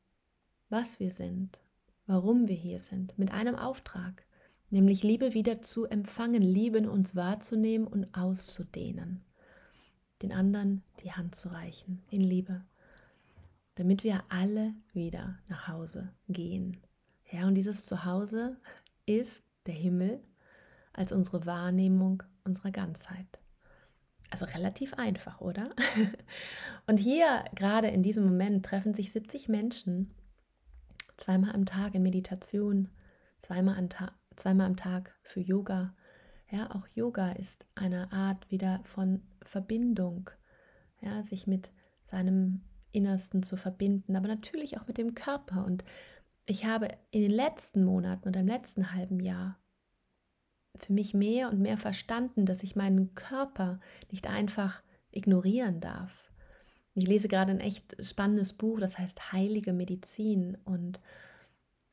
was 0.68 0.98
wir 0.98 1.12
sind, 1.12 1.60
warum 2.06 2.48
wir 2.48 2.56
hier 2.56 2.80
sind, 2.80 3.16
mit 3.16 3.30
einem 3.30 3.54
Auftrag, 3.54 4.26
nämlich 4.70 5.02
Liebe 5.04 5.32
wieder 5.32 5.62
zu 5.62 5.84
empfangen, 5.84 6.42
Liebe 6.42 6.78
in 6.78 6.88
uns 6.88 7.14
wahrzunehmen 7.14 7.86
und 7.86 8.12
auszudehnen 8.14 9.24
den 10.22 10.32
anderen 10.32 10.82
die 11.02 11.12
Hand 11.12 11.34
zu 11.34 11.48
reichen 11.48 12.02
in 12.10 12.20
Liebe, 12.20 12.64
damit 13.74 14.04
wir 14.04 14.22
alle 14.28 14.74
wieder 14.92 15.38
nach 15.48 15.68
Hause 15.68 16.12
gehen. 16.28 16.78
Ja, 17.30 17.46
und 17.46 17.54
dieses 17.54 17.86
Zuhause 17.86 18.56
ist 19.06 19.42
der 19.66 19.74
Himmel 19.74 20.22
als 20.92 21.12
unsere 21.12 21.46
Wahrnehmung 21.46 22.22
unserer 22.44 22.70
Ganzheit. 22.70 23.38
Also 24.30 24.44
relativ 24.46 24.94
einfach, 24.94 25.40
oder? 25.40 25.70
Und 26.86 26.96
hier, 26.96 27.44
gerade 27.54 27.88
in 27.88 28.02
diesem 28.02 28.24
Moment, 28.24 28.64
treffen 28.64 28.94
sich 28.94 29.12
70 29.12 29.48
Menschen 29.48 30.10
zweimal 31.18 31.52
am 31.52 31.66
Tag 31.66 31.94
in 31.94 32.02
Meditation, 32.02 32.88
zweimal 33.38 33.76
am, 33.76 33.90
Ta 33.90 34.12
zweimal 34.36 34.66
am 34.66 34.76
Tag 34.76 35.14
für 35.22 35.40
Yoga, 35.40 35.94
ja, 36.52 36.70
auch 36.74 36.86
Yoga 36.88 37.32
ist 37.32 37.64
eine 37.74 38.12
Art 38.12 38.50
wieder 38.50 38.80
von 38.84 39.22
Verbindung, 39.44 40.30
ja, 41.00 41.22
sich 41.22 41.46
mit 41.46 41.70
seinem 42.04 42.62
Innersten 42.92 43.42
zu 43.42 43.56
verbinden, 43.56 44.16
aber 44.16 44.28
natürlich 44.28 44.78
auch 44.78 44.86
mit 44.86 44.98
dem 44.98 45.14
Körper. 45.14 45.64
Und 45.64 45.84
ich 46.46 46.64
habe 46.64 46.88
in 47.10 47.22
den 47.22 47.30
letzten 47.30 47.84
Monaten 47.84 48.28
oder 48.28 48.40
im 48.40 48.46
letzten 48.46 48.92
halben 48.92 49.20
Jahr 49.20 49.58
für 50.76 50.92
mich 50.92 51.14
mehr 51.14 51.50
und 51.50 51.60
mehr 51.60 51.78
verstanden, 51.78 52.46
dass 52.46 52.62
ich 52.62 52.76
meinen 52.76 53.14
Körper 53.14 53.80
nicht 54.10 54.28
einfach 54.28 54.82
ignorieren 55.10 55.80
darf. 55.80 56.32
Ich 56.94 57.06
lese 57.06 57.28
gerade 57.28 57.52
ein 57.52 57.60
echt 57.60 57.96
spannendes 58.04 58.52
Buch, 58.52 58.78
das 58.78 58.98
heißt 58.98 59.32
Heilige 59.32 59.72
Medizin 59.72 60.58
und 60.64 61.00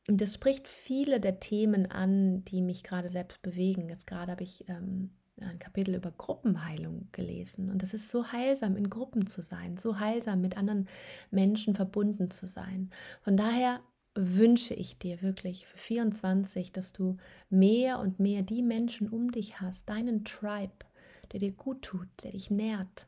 das 0.06 0.34
spricht 0.34 0.68
viele 0.68 1.20
der 1.20 1.40
Themen 1.40 1.90
an, 1.90 2.44
die 2.44 2.62
mich 2.62 2.82
gerade 2.82 3.10
selbst 3.10 3.42
bewegen. 3.42 3.88
Jetzt 3.88 4.06
gerade 4.06 4.32
habe 4.32 4.42
ich 4.42 4.68
ähm, 4.68 5.10
ein 5.42 5.58
Kapitel 5.58 5.94
über 5.94 6.10
Gruppenheilung 6.10 7.08
gelesen. 7.12 7.70
Und 7.70 7.82
es 7.82 7.94
ist 7.94 8.10
so 8.10 8.32
heilsam, 8.32 8.76
in 8.76 8.90
Gruppen 8.90 9.26
zu 9.26 9.42
sein, 9.42 9.76
so 9.76 9.98
heilsam, 9.98 10.40
mit 10.40 10.56
anderen 10.56 10.88
Menschen 11.30 11.74
verbunden 11.74 12.30
zu 12.30 12.46
sein. 12.46 12.90
Von 13.22 13.36
daher 13.36 13.80
wünsche 14.14 14.74
ich 14.74 14.98
dir 14.98 15.22
wirklich 15.22 15.66
für 15.66 15.78
24, 15.78 16.72
dass 16.72 16.92
du 16.92 17.16
mehr 17.48 17.98
und 17.98 18.18
mehr 18.18 18.42
die 18.42 18.62
Menschen 18.62 19.08
um 19.08 19.30
dich 19.30 19.60
hast, 19.60 19.88
deinen 19.88 20.24
Tribe, 20.24 20.86
der 21.32 21.40
dir 21.40 21.52
gut 21.52 21.82
tut, 21.82 22.08
der 22.22 22.32
dich 22.32 22.50
nährt, 22.50 23.06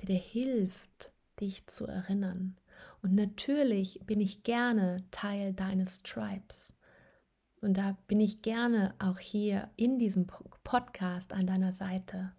der 0.00 0.06
dir 0.06 0.20
hilft, 0.20 1.12
dich 1.40 1.66
zu 1.66 1.86
erinnern. 1.86 2.56
Und 3.02 3.14
natürlich 3.14 4.00
bin 4.06 4.20
ich 4.20 4.44
gerne 4.44 5.04
Teil 5.10 5.52
deines 5.52 6.02
Tribes. 6.02 6.76
Und 7.64 7.78
da 7.78 7.96
bin 8.08 8.20
ich 8.20 8.42
gerne 8.42 8.94
auch 8.98 9.18
hier 9.18 9.70
in 9.76 9.98
diesem 9.98 10.26
Podcast 10.26 11.32
an 11.32 11.46
deiner 11.46 11.72
Seite 11.72 12.32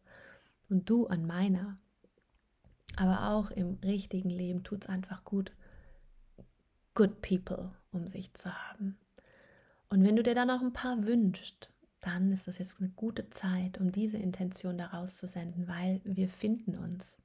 und 0.69 0.87
du 0.87 1.07
an 1.07 1.25
meiner. 1.25 1.79
Aber 2.95 3.31
auch 3.31 3.49
im 3.49 3.79
richtigen 3.83 4.29
Leben 4.29 4.63
tut 4.63 4.83
es 4.83 4.89
einfach 4.89 5.25
gut, 5.25 5.51
good 6.93 7.21
people 7.21 7.71
um 7.91 8.07
sich 8.07 8.35
zu 8.35 8.53
haben. 8.53 8.99
Und 9.89 10.03
wenn 10.03 10.15
du 10.15 10.21
dir 10.21 10.35
dann 10.35 10.51
auch 10.51 10.61
ein 10.61 10.73
paar 10.73 11.07
wünschst, 11.07 11.71
dann 12.01 12.31
ist 12.31 12.47
das 12.47 12.59
jetzt 12.59 12.79
eine 12.79 12.89
gute 12.89 13.25
Zeit, 13.25 13.79
um 13.79 13.91
diese 13.91 14.17
Intention 14.17 14.77
daraus 14.77 15.17
zu 15.17 15.27
senden, 15.27 15.67
weil 15.67 16.01
wir 16.03 16.29
finden 16.29 16.77
uns. 16.77 17.19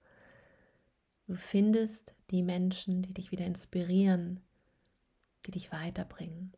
Du 1.26 1.34
findest 1.34 2.14
die 2.30 2.42
Menschen, 2.42 3.02
die 3.02 3.12
dich 3.12 3.30
wieder 3.30 3.44
inspirieren, 3.44 4.40
die 5.44 5.50
dich 5.50 5.70
weiterbringen. 5.70 6.52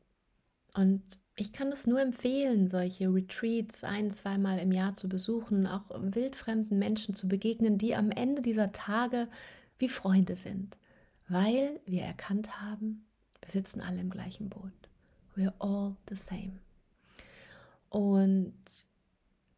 Und 0.74 1.02
ich 1.34 1.52
kann 1.52 1.72
es 1.72 1.86
nur 1.86 2.00
empfehlen, 2.00 2.68
solche 2.68 3.12
Retreats 3.12 3.84
ein, 3.84 4.10
zweimal 4.10 4.58
im 4.58 4.70
Jahr 4.70 4.94
zu 4.94 5.08
besuchen, 5.08 5.66
auch 5.66 5.90
wildfremden 5.94 6.78
Menschen 6.78 7.14
zu 7.14 7.26
begegnen, 7.26 7.78
die 7.78 7.94
am 7.94 8.10
Ende 8.10 8.42
dieser 8.42 8.72
Tage 8.72 9.28
wie 9.78 9.88
Freunde 9.88 10.36
sind, 10.36 10.76
weil 11.28 11.80
wir 11.86 12.02
erkannt 12.02 12.60
haben, 12.60 13.06
wir 13.40 13.50
sitzen 13.50 13.80
alle 13.80 14.00
im 14.00 14.10
gleichen 14.10 14.50
Boot. 14.50 14.72
We're 15.34 15.54
all 15.58 15.96
the 16.08 16.16
same. 16.16 16.60
Und 17.88 18.54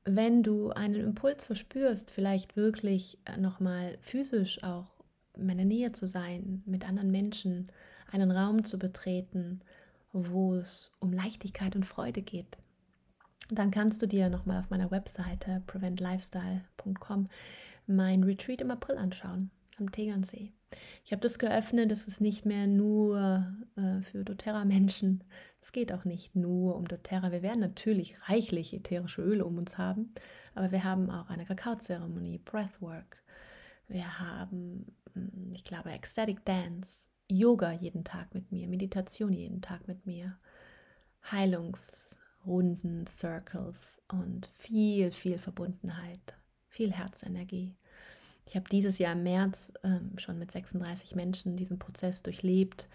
wenn 0.04 0.42
du 0.42 0.70
einen 0.70 1.00
Impuls 1.00 1.44
verspürst, 1.44 2.10
vielleicht 2.10 2.56
wirklich 2.56 3.18
äh, 3.24 3.36
nochmal 3.36 3.98
physisch 4.00 4.62
auch 4.62 5.02
in 5.34 5.46
meiner 5.46 5.64
Nähe 5.64 5.92
zu 5.92 6.06
sein, 6.06 6.62
mit 6.66 6.88
anderen 6.88 7.10
Menschen 7.10 7.72
einen 8.10 8.30
Raum 8.30 8.64
zu 8.64 8.78
betreten, 8.78 9.60
wo 10.14 10.54
es 10.54 10.92
um 11.00 11.12
Leichtigkeit 11.12 11.76
und 11.76 11.84
Freude 11.84 12.22
geht, 12.22 12.56
dann 13.50 13.70
kannst 13.70 14.00
du 14.00 14.06
dir 14.06 14.30
nochmal 14.30 14.60
auf 14.60 14.70
meiner 14.70 14.90
Webseite 14.90 15.62
preventlifestyle.com 15.66 17.28
mein 17.86 18.24
Retreat 18.24 18.62
im 18.62 18.70
April 18.70 18.96
anschauen 18.96 19.50
am 19.78 19.90
Tegernsee. 19.90 20.52
Ich 21.04 21.12
habe 21.12 21.20
das 21.20 21.38
geöffnet, 21.38 21.90
das 21.90 22.08
ist 22.08 22.20
nicht 22.20 22.46
mehr 22.46 22.66
nur 22.66 23.46
äh, 23.76 24.00
für 24.02 24.24
doTERRA-Menschen. 24.24 25.24
Es 25.60 25.72
geht 25.72 25.92
auch 25.92 26.04
nicht 26.04 26.34
nur 26.34 26.76
um 26.76 26.86
doTERRA. 26.86 27.32
Wir 27.32 27.42
werden 27.42 27.60
natürlich 27.60 28.16
reichlich 28.28 28.74
ätherische 28.74 29.22
Öle 29.22 29.44
um 29.44 29.58
uns 29.58 29.78
haben, 29.78 30.14
aber 30.54 30.72
wir 30.72 30.84
haben 30.84 31.10
auch 31.10 31.28
eine 31.28 31.44
Kakaozeremonie, 31.44 32.38
Breathwork. 32.38 33.22
Wir 33.88 34.18
haben, 34.18 34.86
hm, 35.12 35.50
ich 35.54 35.64
glaube, 35.64 35.90
Ecstatic 35.90 36.44
Dance, 36.44 37.10
Yoga 37.30 37.72
jeden 37.72 38.04
Tag 38.04 38.34
mit 38.34 38.52
mir, 38.52 38.68
Meditation 38.68 39.32
jeden 39.32 39.62
Tag 39.62 39.88
mit 39.88 40.06
mir, 40.06 40.36
Heilungsrunden, 41.30 43.06
Circles 43.06 44.02
und 44.08 44.50
viel, 44.54 45.10
viel 45.10 45.38
Verbundenheit, 45.38 46.34
viel 46.68 46.92
Herzenergie. 46.92 47.74
Ich 48.46 48.56
habe 48.56 48.68
dieses 48.68 48.98
Jahr 48.98 49.14
im 49.14 49.22
März 49.22 49.72
ähm, 49.82 50.12
schon 50.18 50.38
mit 50.38 50.52
36 50.52 51.14
Menschen 51.14 51.56
diesen 51.56 51.78
Prozess 51.78 52.22
durchlebt. 52.22 52.88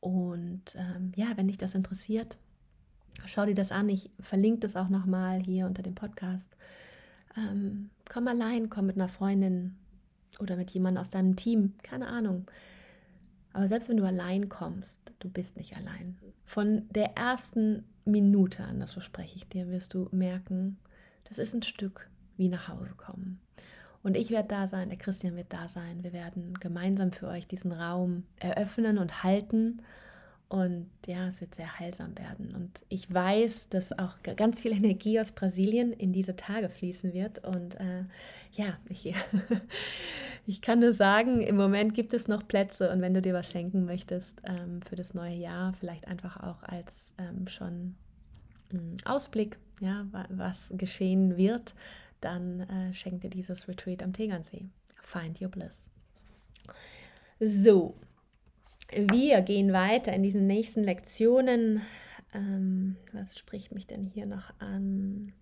Und 0.00 0.76
ähm, 0.76 1.12
ja, 1.16 1.32
wenn 1.36 1.48
dich 1.48 1.58
das 1.58 1.74
interessiert, 1.74 2.38
schau 3.26 3.46
dir 3.46 3.54
das 3.54 3.72
an. 3.72 3.88
Ich 3.88 4.10
verlinke 4.20 4.60
das 4.60 4.76
auch 4.76 4.88
nochmal 4.88 5.40
hier 5.40 5.66
unter 5.66 5.82
dem 5.82 5.94
Podcast. 5.94 6.56
Ähm, 7.36 7.90
komm 8.08 8.28
allein, 8.28 8.70
komm 8.70 8.86
mit 8.86 8.96
einer 8.96 9.08
Freundin 9.08 9.76
oder 10.38 10.56
mit 10.56 10.70
jemandem 10.70 11.00
aus 11.00 11.10
deinem 11.10 11.34
Team, 11.34 11.74
keine 11.82 12.06
Ahnung. 12.06 12.46
Aber 13.52 13.68
selbst 13.68 13.88
wenn 13.88 13.96
du 13.96 14.04
allein 14.04 14.48
kommst, 14.48 15.12
du 15.18 15.28
bist 15.28 15.56
nicht 15.56 15.76
allein. 15.76 16.16
Von 16.44 16.88
der 16.90 17.16
ersten 17.16 17.84
Minute 18.04 18.64
an, 18.64 18.80
das 18.80 18.92
verspreche 18.92 19.36
ich 19.36 19.48
dir, 19.48 19.68
wirst 19.68 19.94
du 19.94 20.08
merken, 20.10 20.78
das 21.24 21.38
ist 21.38 21.54
ein 21.54 21.62
Stück 21.62 22.08
wie 22.36 22.48
nach 22.48 22.68
Hause 22.68 22.94
kommen. 22.96 23.40
Und 24.02 24.16
ich 24.16 24.30
werde 24.30 24.48
da 24.48 24.66
sein, 24.66 24.88
der 24.88 24.98
Christian 24.98 25.36
wird 25.36 25.52
da 25.52 25.68
sein. 25.68 26.02
Wir 26.02 26.12
werden 26.12 26.54
gemeinsam 26.54 27.12
für 27.12 27.28
euch 27.28 27.46
diesen 27.46 27.72
Raum 27.72 28.24
eröffnen 28.36 28.98
und 28.98 29.22
halten. 29.22 29.80
Und 30.52 30.90
ja, 31.06 31.28
es 31.28 31.40
wird 31.40 31.54
sehr 31.54 31.78
heilsam 31.78 32.18
werden. 32.18 32.54
Und 32.54 32.84
ich 32.90 33.12
weiß, 33.12 33.70
dass 33.70 33.98
auch 33.98 34.22
ganz 34.22 34.60
viel 34.60 34.72
Energie 34.72 35.18
aus 35.18 35.32
Brasilien 35.32 35.94
in 35.94 36.12
diese 36.12 36.36
Tage 36.36 36.68
fließen 36.68 37.14
wird. 37.14 37.42
Und 37.42 37.80
äh, 37.80 38.04
ja, 38.52 38.76
ich, 38.90 39.14
ich 40.46 40.60
kann 40.60 40.80
nur 40.80 40.92
sagen, 40.92 41.40
im 41.40 41.56
Moment 41.56 41.94
gibt 41.94 42.12
es 42.12 42.28
noch 42.28 42.46
Plätze. 42.46 42.90
Und 42.90 43.00
wenn 43.00 43.14
du 43.14 43.22
dir 43.22 43.32
was 43.32 43.50
schenken 43.50 43.86
möchtest 43.86 44.42
ähm, 44.44 44.82
für 44.82 44.94
das 44.94 45.14
neue 45.14 45.36
Jahr, 45.36 45.72
vielleicht 45.72 46.06
einfach 46.06 46.36
auch 46.42 46.62
als 46.64 47.14
ähm, 47.16 47.48
schon 47.48 47.94
ähm, 48.74 48.96
Ausblick, 49.06 49.56
ja, 49.80 50.06
was 50.28 50.70
geschehen 50.76 51.38
wird, 51.38 51.74
dann 52.20 52.60
äh, 52.60 52.92
schenk 52.92 53.22
dir 53.22 53.30
dieses 53.30 53.68
Retreat 53.68 54.02
am 54.02 54.12
Tegernsee. 54.12 54.66
Find 54.96 55.40
your 55.40 55.48
bliss. 55.48 55.90
So, 57.40 57.94
wir 58.94 59.40
gehen 59.42 59.72
weiter 59.72 60.12
in 60.12 60.22
diesen 60.22 60.46
nächsten 60.46 60.84
Lektionen. 60.84 61.82
Ähm, 62.32 62.96
was 63.12 63.36
spricht 63.38 63.72
mich 63.72 63.86
denn 63.86 64.04
hier 64.04 64.26
noch 64.26 64.52
an? 64.58 65.32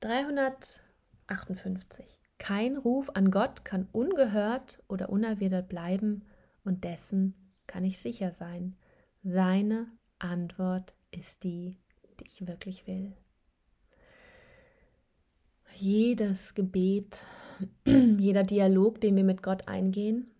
358. 0.00 2.20
Kein 2.38 2.76
Ruf 2.76 3.10
an 3.14 3.30
Gott 3.30 3.64
kann 3.64 3.88
ungehört 3.92 4.82
oder 4.88 5.08
unerwidert 5.08 5.68
bleiben 5.68 6.24
und 6.64 6.84
dessen 6.84 7.34
kann 7.66 7.84
ich 7.84 7.98
sicher 7.98 8.30
sein. 8.30 8.76
Seine 9.22 9.86
Antwort 10.18 10.92
ist 11.10 11.44
die, 11.44 11.78
die 12.20 12.26
ich 12.26 12.46
wirklich 12.46 12.86
will 12.86 13.16
jedes 15.76 16.54
Gebet, 16.54 17.20
jeder 17.86 18.42
Dialog, 18.42 19.00
den 19.00 19.16
wir 19.16 19.24
mit 19.24 19.42
Gott 19.42 19.68
eingehen. 19.68 20.30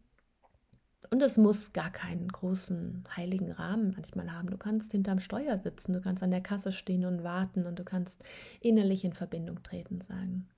Und 1.10 1.22
es 1.22 1.36
muss 1.36 1.72
gar 1.72 1.90
keinen 1.90 2.28
großen 2.28 3.04
heiligen 3.16 3.50
Rahmen 3.52 3.92
manchmal 3.94 4.32
haben. 4.32 4.50
Du 4.50 4.58
kannst 4.58 4.92
hinterm 4.92 5.20
Steuer 5.20 5.58
sitzen, 5.58 5.92
du 5.92 6.00
kannst 6.00 6.22
an 6.22 6.30
der 6.30 6.40
Kasse 6.40 6.72
stehen 6.72 7.04
und 7.04 7.22
warten 7.22 7.66
und 7.66 7.78
du 7.78 7.84
kannst 7.84 8.24
innerlich 8.60 9.04
in 9.04 9.12
Verbindung 9.12 9.62
treten, 9.62 10.00
sagen, 10.00 10.48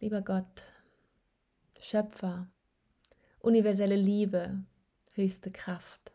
lieber 0.00 0.22
Gott, 0.22 0.62
Schöpfer, 1.80 2.48
universelle 3.40 3.96
Liebe, 3.96 4.64
höchste 5.14 5.50
Kraft, 5.50 6.12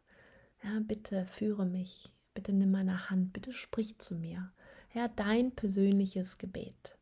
ja, 0.63 0.79
bitte 0.82 1.25
führe 1.25 1.65
mich, 1.65 2.12
bitte 2.34 2.53
nimm 2.53 2.71
meine 2.71 3.10
Hand, 3.10 3.34
bitte 3.34 3.53
sprich 3.53 3.99
zu 3.99 4.15
mir. 4.15 4.51
Ja, 4.93 5.08
dein 5.08 5.51
persönliches 5.51 6.38
Gebet. 6.38 6.97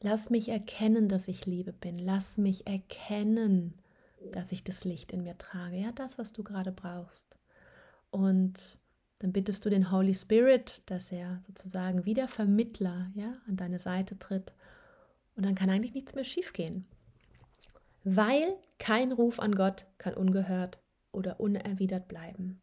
Lass 0.00 0.30
mich 0.30 0.48
erkennen, 0.48 1.08
dass 1.08 1.28
ich 1.28 1.46
Liebe 1.46 1.72
bin. 1.72 1.98
Lass 1.98 2.36
mich 2.36 2.66
erkennen, 2.66 3.74
dass 4.30 4.52
ich 4.52 4.64
das 4.64 4.84
Licht 4.84 5.12
in 5.12 5.22
mir 5.22 5.36
trage. 5.36 5.76
Ja, 5.76 5.92
das, 5.92 6.18
was 6.18 6.32
du 6.32 6.42
gerade 6.42 6.72
brauchst. 6.72 7.36
Und 8.10 8.78
dann 9.18 9.32
bittest 9.32 9.64
du 9.64 9.70
den 9.70 9.90
Holy 9.90 10.14
Spirit, 10.14 10.82
dass 10.86 11.12
er 11.12 11.40
sozusagen 11.40 12.04
wie 12.04 12.14
der 12.14 12.28
Vermittler 12.28 13.10
ja, 13.14 13.36
an 13.48 13.56
deine 13.56 13.78
Seite 13.78 14.18
tritt. 14.18 14.52
Und 15.36 15.44
dann 15.46 15.54
kann 15.54 15.70
eigentlich 15.70 15.94
nichts 15.94 16.14
mehr 16.14 16.24
schiefgehen. 16.24 16.86
Weil 18.04 18.56
kein 18.78 19.12
Ruf 19.12 19.38
an 19.38 19.54
Gott 19.54 19.86
kann 19.98 20.14
ungehört 20.14 20.80
oder 21.12 21.40
unerwidert 21.40 22.08
bleiben. 22.08 22.60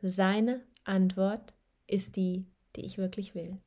Seine 0.00 0.62
Antwort 0.84 1.54
ist 1.86 2.16
die, 2.16 2.46
die 2.76 2.84
ich 2.84 2.98
wirklich 2.98 3.34
will. 3.34 3.58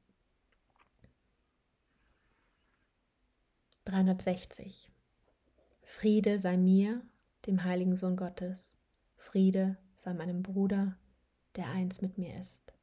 360. 3.85 4.91
Friede 5.89 6.37
sei 6.37 6.57
mir, 6.57 7.01
dem 7.45 7.63
heiligen 7.63 7.95
Sohn 7.95 8.17
Gottes. 8.17 8.77
Friede 9.15 9.77
sei 9.95 10.13
meinem 10.13 10.43
Bruder, 10.43 10.97
der 11.55 11.69
eins 11.69 12.01
mit 12.01 12.17
mir 12.17 12.37
ist. 12.37 12.73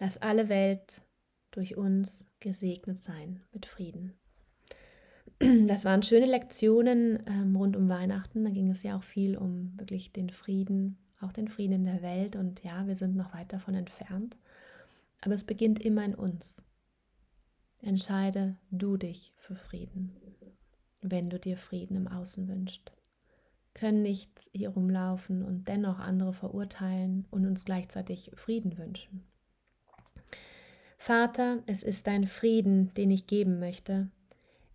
Lass 0.00 0.18
alle 0.18 0.48
Welt 0.48 1.00
durch 1.52 1.76
uns 1.76 2.26
gesegnet 2.40 3.00
sein 3.00 3.40
mit 3.52 3.66
Frieden. 3.66 4.14
Das 5.38 5.84
waren 5.84 6.02
schöne 6.02 6.26
Lektionen 6.26 7.22
ähm, 7.28 7.54
rund 7.54 7.76
um 7.76 7.88
Weihnachten. 7.88 8.42
Da 8.44 8.50
ging 8.50 8.68
es 8.68 8.82
ja 8.82 8.98
auch 8.98 9.04
viel 9.04 9.36
um 9.36 9.78
wirklich 9.78 10.12
den 10.12 10.30
Frieden, 10.30 10.98
auch 11.20 11.30
den 11.30 11.46
Frieden 11.46 11.74
in 11.74 11.84
der 11.84 12.02
Welt. 12.02 12.34
Und 12.34 12.64
ja, 12.64 12.88
wir 12.88 12.96
sind 12.96 13.14
noch 13.14 13.32
weit 13.32 13.52
davon 13.52 13.74
entfernt. 13.74 14.36
Aber 15.20 15.34
es 15.34 15.44
beginnt 15.44 15.78
immer 15.78 16.04
in 16.04 16.16
uns. 16.16 16.64
Entscheide 17.80 18.56
du 18.72 18.96
dich 18.96 19.32
für 19.36 19.54
Frieden, 19.54 20.16
wenn 21.02 21.30
du 21.30 21.38
dir 21.38 21.56
Frieden 21.56 21.96
im 21.96 22.08
Außen 22.08 22.48
wünschst. 22.48 22.92
Können 23.74 24.02
nicht 24.02 24.50
hier 24.52 24.70
rumlaufen 24.70 25.44
und 25.44 25.68
dennoch 25.68 25.98
andere 25.98 26.32
verurteilen 26.32 27.26
und 27.30 27.46
uns 27.46 27.64
gleichzeitig 27.64 28.32
Frieden 28.34 28.76
wünschen. 28.76 29.24
Vater, 30.96 31.62
es 31.66 31.82
ist 31.82 32.06
dein 32.06 32.26
Frieden, 32.26 32.92
den 32.94 33.10
ich 33.10 33.26
geben 33.26 33.60
möchte, 33.60 34.10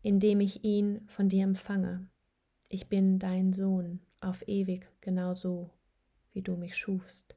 indem 0.02 0.40
ich 0.40 0.64
ihn 0.64 1.02
von 1.08 1.28
dir 1.28 1.44
empfange. 1.44 2.08
Ich 2.70 2.88
bin 2.88 3.20
dein 3.20 3.52
Sohn 3.54 4.00
auf 4.22 4.48
ewig 4.48 4.88
genauso, 5.02 5.70
wie 6.32 6.42
du 6.42 6.56
mich 6.56 6.78
schufst. 6.78 7.36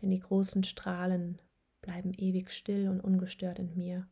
denn 0.00 0.10
die 0.10 0.20
großen 0.20 0.64
Strahlen 0.64 1.38
bleiben 1.80 2.12
ewig 2.16 2.50
still 2.50 2.88
und 2.88 3.00
ungestört 3.00 3.58
in 3.58 3.74
mir. 3.76 4.06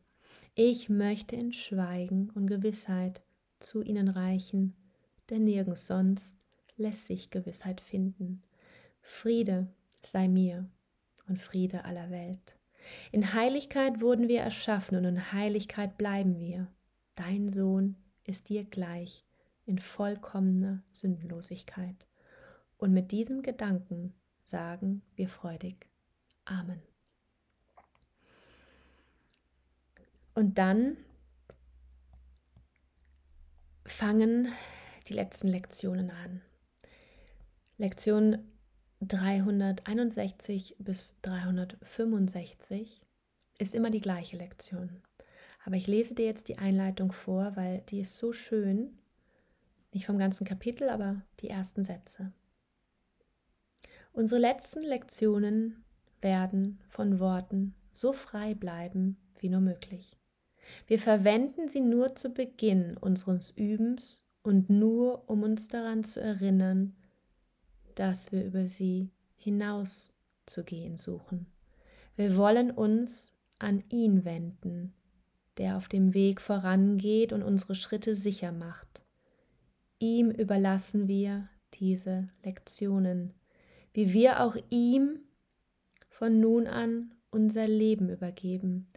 Ich 0.55 0.89
möchte 0.89 1.35
in 1.35 1.51
Schweigen 1.53 2.29
und 2.31 2.47
Gewissheit 2.47 3.21
zu 3.65 3.81
ihnen 3.81 4.07
reichen, 4.07 4.75
denn 5.29 5.43
nirgends 5.43 5.87
sonst 5.87 6.37
lässt 6.77 7.05
sich 7.05 7.29
Gewissheit 7.29 7.81
finden. 7.81 8.43
Friede 9.01 9.67
sei 10.03 10.27
mir 10.27 10.69
und 11.27 11.39
Friede 11.39 11.85
aller 11.85 12.09
Welt. 12.11 12.57
In 13.11 13.33
Heiligkeit 13.33 14.01
wurden 14.01 14.27
wir 14.27 14.41
erschaffen 14.41 14.97
und 14.97 15.05
in 15.05 15.31
Heiligkeit 15.31 15.97
bleiben 15.97 16.39
wir. 16.39 16.67
Dein 17.15 17.49
Sohn 17.49 17.95
ist 18.23 18.49
dir 18.49 18.63
gleich 18.63 19.25
in 19.65 19.79
vollkommener 19.79 20.83
Sündenlosigkeit. 20.91 22.07
Und 22.77 22.93
mit 22.93 23.11
diesem 23.11 23.41
Gedanken 23.41 24.13
sagen 24.43 25.01
wir 25.15 25.29
freudig 25.29 25.87
Amen. 26.45 26.81
Und 30.35 30.59
dann 30.59 30.97
fangen 33.85 34.49
die 35.07 35.13
letzten 35.13 35.47
Lektionen 35.47 36.09
an. 36.09 36.41
Lektion 37.77 38.39
361 39.01 40.75
bis 40.79 41.15
365 41.21 43.01
ist 43.59 43.75
immer 43.75 43.91
die 43.91 44.01
gleiche 44.01 44.37
Lektion. 44.37 45.01
Aber 45.65 45.75
ich 45.75 45.87
lese 45.87 46.15
dir 46.15 46.25
jetzt 46.25 46.47
die 46.47 46.57
Einleitung 46.57 47.11
vor, 47.11 47.55
weil 47.55 47.81
die 47.89 47.99
ist 47.99 48.17
so 48.17 48.33
schön. 48.33 48.97
Nicht 49.91 50.05
vom 50.05 50.17
ganzen 50.17 50.45
Kapitel, 50.45 50.89
aber 50.89 51.21
die 51.39 51.49
ersten 51.49 51.83
Sätze. 51.83 52.31
Unsere 54.13 54.39
letzten 54.39 54.83
Lektionen 54.83 55.83
werden 56.21 56.79
von 56.87 57.19
Worten 57.19 57.75
so 57.91 58.13
frei 58.13 58.53
bleiben 58.53 59.17
wie 59.39 59.49
nur 59.49 59.61
möglich. 59.61 60.17
Wir 60.87 60.99
verwenden 60.99 61.69
sie 61.69 61.81
nur 61.81 62.15
zu 62.15 62.29
Beginn 62.29 62.97
unseres 62.97 63.51
Übens 63.51 64.23
und 64.43 64.69
nur, 64.69 65.29
um 65.29 65.43
uns 65.43 65.67
daran 65.67 66.03
zu 66.03 66.21
erinnern, 66.21 66.95
dass 67.95 68.31
wir 68.31 68.43
über 68.43 68.67
sie 68.67 69.09
hinaus 69.35 70.13
zu 70.45 70.63
gehen 70.63 70.97
suchen. 70.97 71.47
Wir 72.15 72.35
wollen 72.35 72.71
uns 72.71 73.33
an 73.59 73.83
ihn 73.91 74.25
wenden, 74.25 74.93
der 75.57 75.77
auf 75.77 75.87
dem 75.87 76.13
Weg 76.13 76.41
vorangeht 76.41 77.33
und 77.33 77.43
unsere 77.43 77.75
Schritte 77.75 78.15
sicher 78.15 78.51
macht. 78.51 79.03
Ihm 79.99 80.29
überlassen 80.29 81.07
wir 81.07 81.49
diese 81.73 82.29
Lektionen, 82.43 83.33
wie 83.93 84.13
wir 84.13 84.41
auch 84.41 84.57
ihm 84.69 85.19
von 86.09 86.39
nun 86.39 86.67
an 86.67 87.13
unser 87.31 87.67
Leben 87.67 88.09
übergeben, 88.09 88.87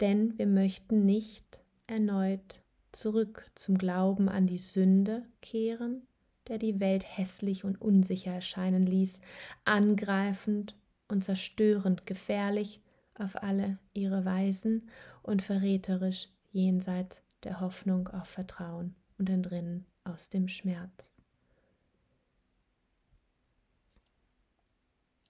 denn 0.00 0.38
wir 0.38 0.46
möchten 0.46 1.04
nicht 1.04 1.60
erneut 1.86 2.62
zurück 2.92 3.50
zum 3.54 3.76
Glauben 3.78 4.28
an 4.28 4.46
die 4.46 4.58
Sünde 4.58 5.24
kehren, 5.40 6.06
der 6.48 6.58
die 6.58 6.80
Welt 6.80 7.04
hässlich 7.04 7.64
und 7.64 7.80
unsicher 7.80 8.32
erscheinen 8.32 8.86
ließ, 8.86 9.20
angreifend 9.64 10.76
und 11.08 11.24
zerstörend 11.24 12.06
gefährlich 12.06 12.80
auf 13.14 13.42
alle 13.42 13.78
ihre 13.92 14.24
Weisen 14.24 14.88
und 15.22 15.42
verräterisch 15.42 16.28
jenseits 16.50 17.20
der 17.42 17.60
Hoffnung 17.60 18.08
auf 18.08 18.28
Vertrauen 18.28 18.94
und 19.18 19.28
entrinnen 19.30 19.86
aus 20.04 20.28
dem 20.28 20.48
Schmerz. 20.48 21.12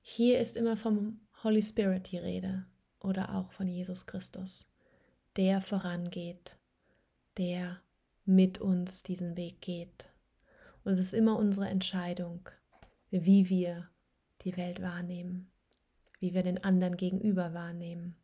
Hier 0.01 0.39
ist 0.39 0.57
immer 0.57 0.77
vom 0.77 1.21
Holy 1.43 1.63
Spirit 1.63 2.11
die 2.13 2.19
Rede 2.19 2.67
oder 3.05 3.35
auch 3.35 3.53
von 3.53 3.67
Jesus 3.67 4.07
Christus, 4.07 4.67
der 5.37 5.61
vorangeht, 5.61 6.57
der 7.37 7.81
mit 8.25 8.59
uns 8.59 9.03
diesen 9.03 9.37
Weg 9.37 9.61
geht. 9.61 10.09
Und 10.85 10.95
es 10.95 11.01
ist 11.01 11.15
immer 11.15 11.39
unsere 11.39 11.69
Entscheidung, 11.69 12.49
wie 13.11 13.49
wir 13.49 13.89
die 14.43 14.57
Welt 14.57 14.83
wahrnehmen, 14.83 15.51
wie 16.19 16.35
wir 16.35 16.43
den 16.43 16.63
anderen 16.63 16.97
gegenüber 16.97 17.55
wahrnehmen. 17.55 18.17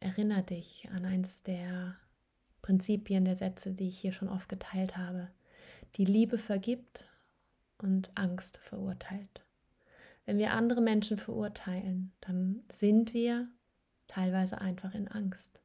Erinner 0.00 0.42
dich 0.42 0.88
an 0.90 1.04
eins 1.04 1.42
der 1.42 1.96
Prinzipien 2.60 3.24
der 3.24 3.36
Sätze, 3.36 3.72
die 3.72 3.88
ich 3.88 3.98
hier 3.98 4.12
schon 4.12 4.28
oft 4.28 4.48
geteilt 4.48 4.96
habe. 4.96 5.30
Die 5.96 6.04
Liebe 6.04 6.38
vergibt 6.38 7.08
und 7.78 8.10
Angst 8.16 8.58
verurteilt. 8.58 9.44
Wenn 10.24 10.38
wir 10.38 10.52
andere 10.52 10.80
Menschen 10.80 11.18
verurteilen, 11.18 12.12
dann 12.20 12.62
sind 12.70 13.12
wir 13.12 13.48
teilweise 14.06 14.60
einfach 14.60 14.94
in 14.94 15.08
Angst. 15.08 15.62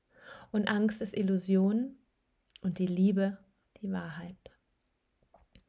Und 0.51 0.67
Angst 0.67 1.01
ist 1.01 1.15
Illusion 1.15 1.95
und 2.61 2.79
die 2.79 2.87
Liebe 2.87 3.37
die 3.81 3.91
Wahrheit. 3.91 4.35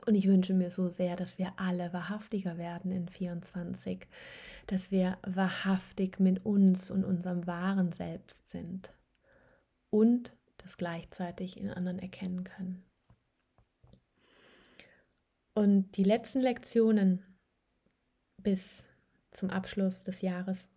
Und 0.06 0.14
ich 0.14 0.26
wünsche 0.26 0.54
mir 0.54 0.70
so 0.70 0.88
sehr, 0.88 1.16
dass 1.16 1.36
wir 1.36 1.52
alle 1.56 1.92
wahrhaftiger 1.92 2.56
werden 2.56 2.92
in 2.92 3.08
24, 3.08 4.08
dass 4.66 4.90
wir 4.90 5.18
wahrhaftig 5.26 6.18
mit 6.18 6.46
uns 6.46 6.90
und 6.90 7.04
unserem 7.04 7.46
wahren 7.46 7.92
Selbst 7.92 8.48
sind 8.48 8.90
und 9.90 10.32
das 10.56 10.78
gleichzeitig 10.78 11.58
in 11.58 11.70
anderen 11.70 11.98
erkennen 11.98 12.44
können. 12.44 12.84
Und 15.54 15.96
die 15.96 16.04
letzten 16.04 16.40
Lektionen 16.40 17.22
bis 18.38 18.86
zum 19.30 19.50
Abschluss 19.50 20.04
des 20.04 20.22
Jahres 20.22 20.68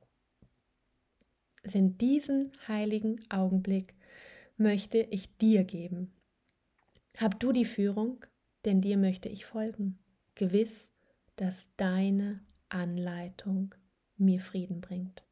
sind 1.63 2.01
diesen 2.01 2.51
heiligen 2.67 3.21
Augenblick 3.29 3.95
möchte 4.57 4.99
ich 4.99 5.37
dir 5.37 5.63
geben. 5.63 6.13
Hab 7.17 7.39
du 7.39 7.51
die 7.51 7.65
Führung, 7.65 8.25
denn 8.65 8.81
dir 8.81 8.97
möchte 8.97 9.29
ich 9.29 9.45
folgen, 9.45 9.99
gewiss, 10.35 10.91
dass 11.35 11.69
deine 11.77 12.41
Anleitung 12.69 13.75
mir 14.17 14.39
Frieden 14.39 14.81
bringt. 14.81 15.23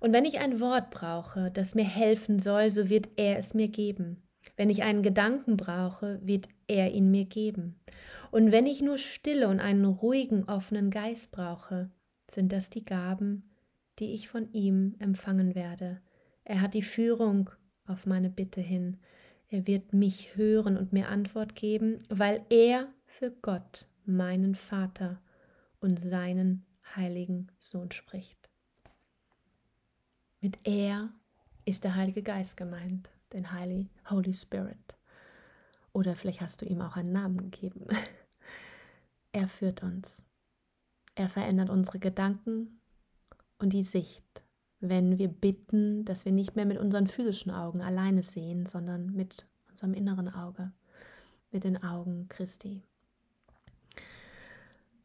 Und 0.00 0.12
wenn 0.12 0.24
ich 0.24 0.38
ein 0.38 0.60
Wort 0.60 0.90
brauche, 0.90 1.50
das 1.50 1.74
mir 1.74 1.84
helfen 1.84 2.38
soll, 2.38 2.70
so 2.70 2.88
wird 2.88 3.08
er 3.16 3.38
es 3.38 3.52
mir 3.52 3.68
geben. 3.68 4.22
Wenn 4.60 4.68
ich 4.68 4.82
einen 4.82 5.02
Gedanken 5.02 5.56
brauche, 5.56 6.20
wird 6.22 6.46
er 6.68 6.92
ihn 6.92 7.10
mir 7.10 7.24
geben. 7.24 7.76
Und 8.30 8.52
wenn 8.52 8.66
ich 8.66 8.82
nur 8.82 8.98
Stille 8.98 9.48
und 9.48 9.58
einen 9.58 9.86
ruhigen, 9.86 10.44
offenen 10.44 10.90
Geist 10.90 11.32
brauche, 11.32 11.88
sind 12.30 12.52
das 12.52 12.68
die 12.68 12.84
Gaben, 12.84 13.54
die 13.98 14.12
ich 14.12 14.28
von 14.28 14.52
ihm 14.52 14.96
empfangen 14.98 15.54
werde. 15.54 16.02
Er 16.44 16.60
hat 16.60 16.74
die 16.74 16.82
Führung 16.82 17.48
auf 17.86 18.04
meine 18.04 18.28
Bitte 18.28 18.60
hin. 18.60 18.98
Er 19.48 19.66
wird 19.66 19.94
mich 19.94 20.36
hören 20.36 20.76
und 20.76 20.92
mir 20.92 21.08
Antwort 21.08 21.54
geben, 21.54 21.96
weil 22.10 22.44
er 22.50 22.86
für 23.06 23.30
Gott, 23.30 23.88
meinen 24.04 24.54
Vater 24.54 25.22
und 25.80 26.02
seinen 26.02 26.66
heiligen 26.96 27.50
Sohn 27.60 27.92
spricht. 27.92 28.50
Mit 30.42 30.58
er 30.64 31.08
ist 31.64 31.82
der 31.82 31.94
Heilige 31.94 32.22
Geist 32.22 32.58
gemeint, 32.58 33.10
den 33.32 33.46
Holy 33.52 34.34
Spirit. 34.34 34.96
Oder 35.92 36.14
vielleicht 36.14 36.40
hast 36.40 36.62
du 36.62 36.66
ihm 36.66 36.80
auch 36.80 36.96
einen 36.96 37.12
Namen 37.12 37.50
gegeben. 37.50 37.86
Er 39.32 39.46
führt 39.46 39.84
uns. 39.84 40.24
Er 41.14 41.28
verändert 41.28 41.70
unsere 41.70 42.00
Gedanken 42.00 42.80
und 43.60 43.72
die 43.72 43.84
Sicht, 43.84 44.24
wenn 44.80 45.18
wir 45.18 45.28
bitten, 45.28 46.04
dass 46.04 46.24
wir 46.24 46.32
nicht 46.32 46.56
mehr 46.56 46.66
mit 46.66 46.78
unseren 46.78 47.06
physischen 47.06 47.52
Augen 47.52 47.80
alleine 47.80 48.22
sehen, 48.24 48.66
sondern 48.66 49.12
mit 49.14 49.46
unserem 49.68 49.94
inneren 49.94 50.28
Auge, 50.28 50.72
mit 51.52 51.62
den 51.62 51.80
Augen 51.80 52.26
Christi. 52.28 52.82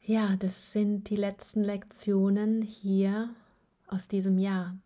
Ja, 0.01 0.35
das 0.37 0.71
sind 0.71 1.09
die 1.09 1.15
letzten 1.15 1.63
Lektionen 1.63 2.61
hier 2.61 3.29
aus 3.87 4.07
diesem 4.07 4.37
Jahr. 4.37 4.77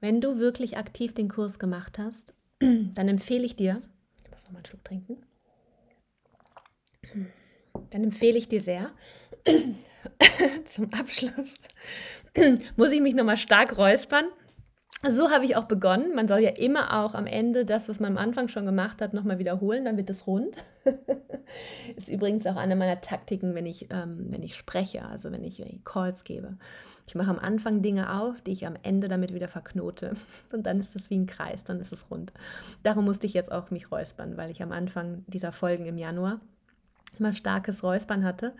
Wenn 0.00 0.20
du 0.20 0.38
wirklich 0.38 0.76
aktiv 0.76 1.12
den 1.14 1.28
Kurs 1.28 1.58
gemacht 1.58 1.98
hast, 1.98 2.34
dann 2.60 3.08
empfehle 3.08 3.44
ich 3.44 3.56
dir, 3.56 3.82
ich 4.24 4.30
muss 4.30 4.44
noch 4.44 4.52
mal 4.52 4.58
einen 4.58 4.66
Schluck 4.66 4.84
trinken, 4.84 5.16
dann 7.90 8.04
empfehle 8.04 8.38
ich 8.38 8.48
dir 8.48 8.60
sehr, 8.60 8.92
zum 10.64 10.92
Abschluss, 10.92 11.54
muss 12.76 12.92
ich 12.92 13.00
mich 13.00 13.14
nochmal 13.14 13.36
stark 13.36 13.76
räuspern. 13.76 14.26
So 15.06 15.30
habe 15.30 15.44
ich 15.44 15.54
auch 15.54 15.66
begonnen. 15.66 16.16
Man 16.16 16.26
soll 16.26 16.40
ja 16.40 16.50
immer 16.50 17.04
auch 17.04 17.14
am 17.14 17.26
Ende 17.26 17.64
das, 17.64 17.88
was 17.88 18.00
man 18.00 18.16
am 18.16 18.18
Anfang 18.18 18.48
schon 18.48 18.66
gemacht 18.66 19.00
hat, 19.00 19.14
nochmal 19.14 19.38
wiederholen, 19.38 19.84
dann 19.84 19.96
wird 19.96 20.10
es 20.10 20.26
rund. 20.26 20.56
Ist 21.96 22.08
übrigens 22.08 22.46
auch 22.48 22.56
eine 22.56 22.74
meiner 22.74 23.00
Taktiken, 23.00 23.54
wenn 23.54 23.64
ich, 23.64 23.86
ähm, 23.90 24.26
wenn 24.30 24.42
ich 24.42 24.56
spreche, 24.56 25.04
also 25.04 25.30
wenn 25.30 25.44
ich 25.44 25.62
Calls 25.84 26.24
gebe. 26.24 26.56
Ich 27.06 27.14
mache 27.14 27.30
am 27.30 27.38
Anfang 27.38 27.80
Dinge 27.80 28.18
auf, 28.20 28.40
die 28.40 28.50
ich 28.50 28.66
am 28.66 28.74
Ende 28.82 29.06
damit 29.06 29.32
wieder 29.32 29.46
verknote. 29.46 30.14
Und 30.52 30.66
dann 30.66 30.80
ist 30.80 30.96
es 30.96 31.10
wie 31.10 31.18
ein 31.18 31.26
Kreis, 31.26 31.62
dann 31.62 31.78
ist 31.78 31.92
es 31.92 32.10
rund. 32.10 32.32
Darum 32.82 33.04
musste 33.04 33.26
ich 33.26 33.34
jetzt 33.34 33.52
auch 33.52 33.70
mich 33.70 33.92
räuspern, 33.92 34.36
weil 34.36 34.50
ich 34.50 34.64
am 34.64 34.72
Anfang 34.72 35.24
dieser 35.28 35.52
Folgen 35.52 35.86
im 35.86 35.96
Januar 35.96 36.40
immer 37.18 37.32
starkes 37.32 37.82
Räuspern 37.82 38.24
hatte. 38.24 38.54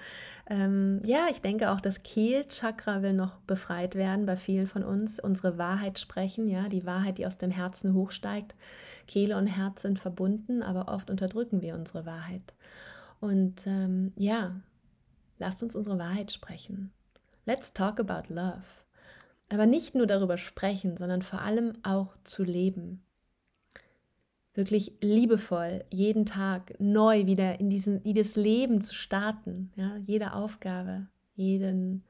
Ähm, 0.49 1.01
ja, 1.05 1.27
ich 1.31 1.41
denke 1.41 1.71
auch, 1.71 1.81
das 1.81 2.03
Kehlchakra 2.03 3.03
will 3.03 3.13
noch 3.13 3.37
befreit 3.41 3.95
werden 3.95 4.27
bei 4.27 4.37
vielen 4.37 4.67
von 4.67 4.83
uns. 4.83 5.21
Unsere 5.21 5.59
Wahrheit 5.59 5.99
sprechen, 5.99 6.47
ja, 6.47 6.69
die 6.69 6.87
Wahrheit, 6.87 7.19
die 7.19 7.27
aus 7.27 7.39
dem 7.39 7.51
Herzen 7.51 7.95
hochsteigt. 7.95 8.55
Kehle 9.07 9.37
und 9.37 9.47
Herz 9.47 9.83
sind 9.83 9.99
verbunden, 9.99 10.63
aber 10.63 10.93
oft 10.93 11.11
unterdrücken 11.11 11.63
wir 11.63 11.75
unsere 11.75 12.07
Wahrheit. 12.07 12.55
Und 13.21 13.67
ähm, 13.67 14.13
ja, 14.17 14.61
lasst 15.39 15.63
uns 15.63 15.77
unsere 15.77 15.99
Wahrheit 15.99 16.33
sprechen. 16.33 16.93
Let's 17.47 17.73
talk 17.73 18.01
about 18.01 18.33
love. 18.33 18.63
Aber 19.51 19.67
nicht 19.67 19.95
nur 19.95 20.07
darüber 20.07 20.37
sprechen, 20.37 20.97
sondern 20.97 21.23
vor 21.23 21.41
allem 21.41 21.79
auch 21.83 22.15
zu 22.25 22.45
leben 22.45 23.03
wirklich 24.59 24.93
liebevoll 25.01 25.85
jeden 25.91 26.27
Tag 26.27 26.75
neu 26.81 27.27
wieder 27.27 27.61
in, 27.61 27.71
diesen, 27.71 28.03
das 28.13 28.35
Leben 28.35 28.83
zu 28.83 28.93
starten. 28.93 29.73
Ja? 29.77 29.97
Jede 29.99 30.35
Aufgabe, 30.35 31.07
jeden, 31.35 32.05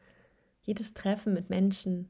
jedes 0.63 0.95
Treffen 0.95 1.35
mit 1.35 1.51
Menschen 1.51 2.09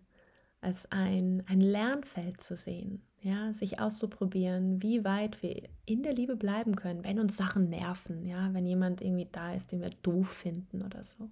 als 0.61 0.91
ein, 0.91 1.43
ein 1.47 1.61
Lernfeld 1.61 2.43
zu 2.43 2.57
sehen. 2.57 3.03
Ja, 3.21 3.53
sich 3.53 3.81
auszuprobieren, 3.81 4.81
wie 4.81 5.05
weit 5.05 5.43
wir 5.43 5.69
in 5.87 6.05
der 6.05 6.15
Liebe 6.15 6.37
bleiben 6.37 6.77
können, 6.77 7.03
wenn 7.03 7.19
uns 7.19 7.37
Sachen 7.37 7.69
nerven, 7.69 8.25
ja, 8.25 8.55
wenn 8.55 8.65
jemand 8.65 9.01
irgendwie 9.01 9.27
da 9.33 9.55
ist, 9.55 9.73
den 9.73 9.81
wir 9.81 9.91
doof 10.05 10.29
finden 10.29 10.85
oder 10.85 11.03
so 11.03 11.29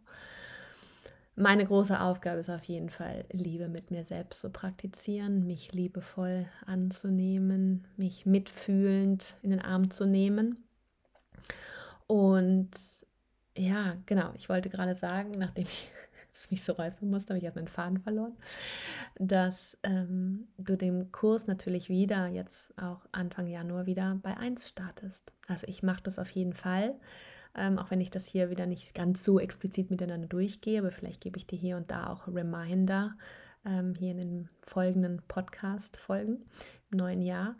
meine 1.36 1.66
große 1.66 2.00
Aufgabe 2.00 2.40
ist 2.40 2.48
auf 2.48 2.64
jeden 2.64 2.88
Fall, 2.88 3.26
Liebe 3.30 3.68
mit 3.68 3.90
mir 3.90 4.04
selbst 4.04 4.40
zu 4.40 4.50
praktizieren, 4.50 5.46
mich 5.46 5.72
liebevoll 5.72 6.46
anzunehmen, 6.64 7.86
mich 7.96 8.24
mitfühlend 8.24 9.34
in 9.42 9.50
den 9.50 9.60
Arm 9.60 9.90
zu 9.90 10.06
nehmen. 10.06 10.64
Und 12.06 12.70
ja, 13.56 13.96
genau, 14.06 14.32
ich 14.34 14.48
wollte 14.48 14.70
gerade 14.70 14.94
sagen, 14.94 15.32
nachdem 15.32 15.64
ich 15.64 15.90
es 16.32 16.50
mich 16.50 16.64
so 16.64 16.72
räuspern 16.72 17.10
musste, 17.10 17.34
habe 17.34 17.46
ich 17.46 17.54
meinen 17.54 17.68
Faden 17.68 17.98
verloren, 17.98 18.36
dass 19.18 19.76
ähm, 19.82 20.48
du 20.56 20.76
den 20.76 21.12
Kurs 21.12 21.46
natürlich 21.46 21.90
wieder, 21.90 22.28
jetzt 22.28 22.72
auch 22.80 23.00
Anfang 23.12 23.46
Januar 23.46 23.84
wieder 23.84 24.18
bei 24.22 24.36
1 24.38 24.68
startest. 24.68 25.34
Also 25.48 25.66
ich 25.66 25.82
mache 25.82 26.02
das 26.02 26.18
auf 26.18 26.30
jeden 26.30 26.54
Fall 26.54 26.94
ähm, 27.56 27.78
auch 27.78 27.90
wenn 27.90 28.00
ich 28.00 28.10
das 28.10 28.26
hier 28.26 28.50
wieder 28.50 28.66
nicht 28.66 28.94
ganz 28.94 29.24
so 29.24 29.40
explizit 29.40 29.90
miteinander 29.90 30.28
durchgehe, 30.28 30.80
aber 30.80 30.90
vielleicht 30.90 31.22
gebe 31.22 31.38
ich 31.38 31.46
dir 31.46 31.58
hier 31.58 31.76
und 31.76 31.90
da 31.90 32.08
auch 32.08 32.28
Reminder 32.28 33.16
ähm, 33.64 33.94
hier 33.98 34.12
in 34.12 34.18
den 34.18 34.48
folgenden 34.60 35.22
Podcast-Folgen 35.26 36.44
im 36.90 36.98
neuen 36.98 37.22
Jahr. 37.22 37.56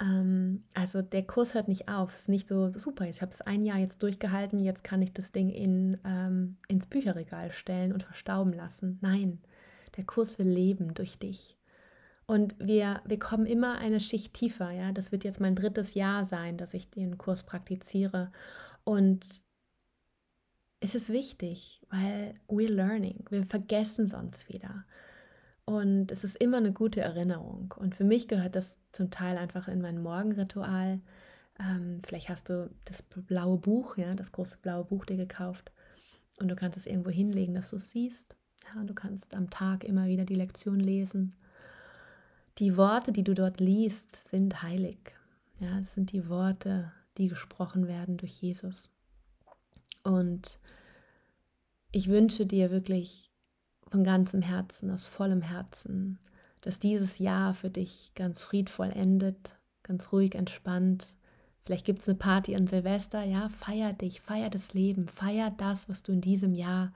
Ähm, 0.00 0.62
also 0.74 1.02
der 1.02 1.26
Kurs 1.26 1.54
hört 1.54 1.68
nicht 1.68 1.88
auf, 1.88 2.14
es 2.14 2.22
ist 2.22 2.28
nicht 2.28 2.48
so, 2.48 2.68
super. 2.68 3.06
Ich 3.06 3.22
habe 3.22 3.32
es 3.32 3.40
ein 3.40 3.62
Jahr 3.62 3.78
jetzt 3.78 4.02
durchgehalten, 4.02 4.58
jetzt 4.58 4.84
kann 4.84 5.02
ich 5.02 5.12
das 5.12 5.32
Ding 5.32 5.50
in, 5.50 5.98
ähm, 6.04 6.56
ins 6.68 6.86
Bücherregal 6.86 7.52
stellen 7.52 7.92
und 7.92 8.02
verstauben 8.02 8.52
lassen. 8.52 8.98
Nein, 9.00 9.40
der 9.96 10.04
Kurs 10.04 10.38
will 10.38 10.48
leben 10.48 10.94
durch 10.94 11.18
dich. 11.18 11.56
Und 12.26 12.56
wir, 12.58 13.00
wir 13.04 13.20
kommen 13.20 13.46
immer 13.46 13.78
eine 13.78 14.00
Schicht 14.00 14.34
tiefer, 14.34 14.72
ja. 14.72 14.90
Das 14.90 15.12
wird 15.12 15.22
jetzt 15.22 15.40
mein 15.40 15.54
drittes 15.54 15.94
Jahr 15.94 16.24
sein, 16.24 16.56
dass 16.56 16.74
ich 16.74 16.90
den 16.90 17.18
Kurs 17.18 17.44
praktiziere. 17.44 18.32
Und 18.86 19.42
es 20.78 20.94
ist 20.94 21.10
wichtig, 21.10 21.82
weil 21.90 22.30
we're 22.48 22.70
learning. 22.70 23.24
Wir 23.30 23.44
vergessen 23.44 24.06
sonst 24.06 24.48
wieder. 24.48 24.84
Und 25.64 26.12
es 26.12 26.22
ist 26.22 26.36
immer 26.36 26.58
eine 26.58 26.72
gute 26.72 27.00
Erinnerung. 27.00 27.74
Und 27.76 27.96
für 27.96 28.04
mich 28.04 28.28
gehört 28.28 28.54
das 28.54 28.78
zum 28.92 29.10
Teil 29.10 29.38
einfach 29.38 29.66
in 29.66 29.80
mein 29.80 30.00
Morgenritual. 30.00 31.00
Ähm, 31.58 32.00
vielleicht 32.06 32.28
hast 32.28 32.48
du 32.48 32.70
das 32.84 33.02
blaue 33.02 33.58
Buch, 33.58 33.96
ja, 33.96 34.14
das 34.14 34.30
große 34.30 34.58
blaue 34.62 34.84
Buch 34.84 35.04
dir 35.04 35.16
gekauft. 35.16 35.72
Und 36.38 36.46
du 36.46 36.54
kannst 36.54 36.78
es 36.78 36.86
irgendwo 36.86 37.10
hinlegen, 37.10 37.54
dass 37.54 37.70
du 37.70 37.76
es 37.76 37.90
siehst. 37.90 38.36
Ja, 38.72 38.84
du 38.84 38.94
kannst 38.94 39.34
am 39.34 39.50
Tag 39.50 39.82
immer 39.82 40.06
wieder 40.06 40.24
die 40.24 40.36
Lektion 40.36 40.78
lesen. 40.78 41.34
Die 42.58 42.76
Worte, 42.76 43.10
die 43.10 43.24
du 43.24 43.34
dort 43.34 43.58
liest, 43.58 44.28
sind 44.28 44.62
heilig. 44.62 45.16
Ja, 45.58 45.76
das 45.80 45.94
sind 45.94 46.12
die 46.12 46.28
Worte, 46.28 46.92
die 47.18 47.28
gesprochen 47.28 47.88
werden 47.88 48.16
durch 48.16 48.32
Jesus. 48.40 48.90
Und 50.02 50.60
ich 51.92 52.08
wünsche 52.08 52.46
dir 52.46 52.70
wirklich 52.70 53.30
von 53.90 54.04
ganzem 54.04 54.42
Herzen, 54.42 54.90
aus 54.90 55.06
vollem 55.06 55.42
Herzen, 55.42 56.18
dass 56.60 56.78
dieses 56.78 57.18
Jahr 57.18 57.54
für 57.54 57.70
dich 57.70 58.12
ganz 58.14 58.42
friedvoll 58.42 58.90
endet, 58.90 59.56
ganz 59.82 60.12
ruhig, 60.12 60.34
entspannt. 60.34 61.16
Vielleicht 61.64 61.86
gibt 61.86 62.02
es 62.02 62.08
eine 62.08 62.18
Party 62.18 62.56
an 62.56 62.66
Silvester, 62.66 63.22
ja, 63.22 63.48
feier 63.48 63.92
dich, 63.92 64.20
feier 64.20 64.50
das 64.50 64.74
Leben, 64.74 65.08
feier 65.08 65.50
das, 65.56 65.88
was 65.88 66.02
du 66.02 66.12
in 66.12 66.20
diesem 66.20 66.54
Jahr 66.54 66.92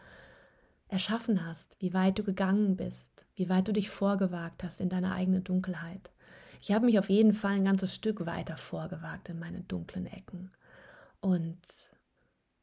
erschaffen 0.89 1.47
hast, 1.47 1.77
wie 1.81 1.95
weit 1.95 2.19
du 2.19 2.25
gegangen 2.25 2.77
bist, 2.77 3.27
wie 3.37 3.49
weit 3.49 3.69
du 3.69 3.73
dich 3.73 3.91
vorgewagt 3.91 4.65
hast 4.65 4.81
in 4.81 4.89
deine 4.89 5.13
eigene 5.13 5.41
Dunkelheit. 5.41 6.11
Ich 6.61 6.73
habe 6.73 6.85
mich 6.85 6.99
auf 6.99 7.09
jeden 7.09 7.33
Fall 7.33 7.53
ein 7.53 7.65
ganzes 7.65 7.95
Stück 7.95 8.27
weiter 8.27 8.57
vorgewagt 8.57 9.31
in 9.31 9.39
meine 9.39 9.63
dunklen 9.63 10.07
Ecken. 10.07 10.51
Und 11.21 11.91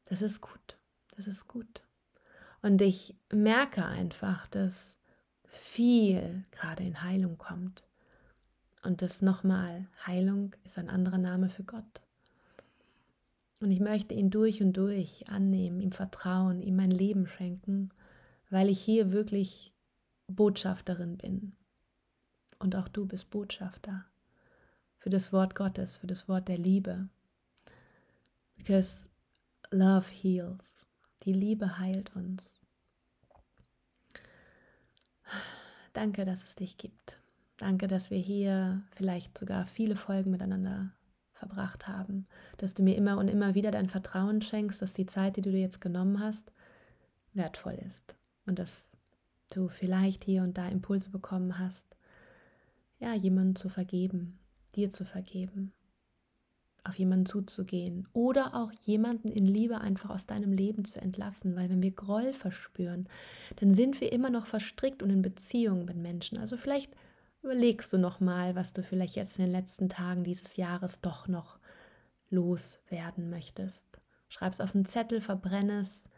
das 0.05 0.21
ist 0.21 0.41
gut. 0.41 0.77
Das 1.15 1.25
ist 1.25 1.47
gut. 1.47 1.81
Und 2.61 2.81
ich 2.81 3.15
merke 3.31 3.85
einfach, 3.85 4.45
dass 4.47 4.99
viel 5.47 6.45
gerade 6.51 6.83
in 6.83 7.01
Heilung 7.01 7.37
kommt. 7.39 7.83
Und 8.83 9.01
das 9.01 9.23
nochmal, 9.23 9.87
Heilung 10.05 10.55
ist 10.63 10.77
ein 10.77 10.89
anderer 10.89 11.17
Name 11.17 11.49
für 11.49 11.63
Gott. 11.63 12.03
Und 13.59 13.71
ich 13.71 13.79
möchte 13.79 14.13
ihn 14.13 14.29
durch 14.29 14.61
und 14.61 14.73
durch 14.73 15.27
annehmen, 15.29 15.81
ihm 15.81 15.91
vertrauen, 15.91 16.61
ihm 16.61 16.75
mein 16.75 16.91
Leben 16.91 17.25
schenken, 17.25 17.89
weil 18.51 18.69
ich 18.69 18.79
hier 18.79 19.11
wirklich 19.11 19.73
Botschafterin 20.27 21.17
bin 21.17 21.56
und 22.59 22.75
auch 22.75 22.87
du 22.87 23.05
bist 23.05 23.29
Botschafter 23.29 24.05
für 24.97 25.09
das 25.09 25.31
Wort 25.31 25.55
Gottes, 25.55 25.97
für 25.97 26.07
das 26.07 26.27
Wort 26.27 26.47
der 26.47 26.57
Liebe. 26.57 27.09
Because 28.55 29.09
love 29.71 30.11
heals. 30.11 30.85
Die 31.23 31.33
Liebe 31.33 31.79
heilt 31.79 32.15
uns. 32.15 32.61
Danke, 35.93 36.25
dass 36.25 36.43
es 36.43 36.55
dich 36.55 36.77
gibt. 36.77 37.19
Danke, 37.57 37.87
dass 37.87 38.11
wir 38.11 38.19
hier 38.19 38.83
vielleicht 38.91 39.37
sogar 39.37 39.65
viele 39.65 39.95
Folgen 39.95 40.31
miteinander 40.31 40.91
verbracht 41.33 41.87
haben, 41.87 42.27
dass 42.57 42.73
du 42.73 42.83
mir 42.83 42.95
immer 42.95 43.17
und 43.17 43.27
immer 43.27 43.55
wieder 43.55 43.71
dein 43.71 43.89
Vertrauen 43.89 44.41
schenkst, 44.41 44.81
dass 44.81 44.93
die 44.93 45.05
Zeit, 45.05 45.37
die 45.37 45.41
du 45.41 45.51
dir 45.51 45.61
jetzt 45.61 45.81
genommen 45.81 46.19
hast, 46.19 46.51
wertvoll 47.33 47.79
ist 47.85 48.15
und 48.45 48.59
dass 48.59 48.91
du 49.51 49.69
vielleicht 49.69 50.23
hier 50.23 50.43
und 50.43 50.57
da 50.57 50.67
Impulse 50.67 51.09
bekommen 51.09 51.57
hast, 51.59 51.96
ja, 52.99 53.13
jemanden 53.13 53.55
zu 53.55 53.69
vergeben, 53.69 54.39
dir 54.75 54.89
zu 54.89 55.05
vergeben, 55.05 55.73
auf 56.83 56.97
jemanden 56.97 57.25
zuzugehen 57.25 58.07
oder 58.13 58.55
auch 58.55 58.71
jemanden 58.83 59.29
in 59.29 59.45
Liebe 59.45 59.79
einfach 59.81 60.09
aus 60.09 60.25
deinem 60.25 60.53
Leben 60.53 60.85
zu 60.85 61.01
entlassen, 61.01 61.55
weil 61.55 61.69
wenn 61.69 61.81
wir 61.81 61.91
Groll 61.91 62.33
verspüren, 62.33 63.07
dann 63.57 63.73
sind 63.73 63.99
wir 63.99 64.11
immer 64.11 64.29
noch 64.29 64.45
verstrickt 64.45 65.03
und 65.03 65.09
in 65.09 65.21
Beziehungen 65.21 65.85
mit 65.85 65.97
Menschen. 65.97 66.37
Also 66.37 66.57
vielleicht 66.57 66.93
überlegst 67.43 67.91
du 67.91 67.97
noch 67.97 68.19
mal, 68.19 68.55
was 68.55 68.73
du 68.73 68.83
vielleicht 68.83 69.15
jetzt 69.15 69.37
in 69.37 69.45
den 69.45 69.51
letzten 69.51 69.89
Tagen 69.89 70.23
dieses 70.23 70.57
Jahres 70.57 71.01
doch 71.01 71.27
noch 71.27 71.59
loswerden 72.29 73.29
möchtest. 73.29 73.99
Schreib 74.29 74.53
es 74.53 74.61
auf 74.61 74.75
einen 74.75 74.85
Zettel, 74.85 75.21
verbrenne 75.21 75.79
es, 75.79 76.09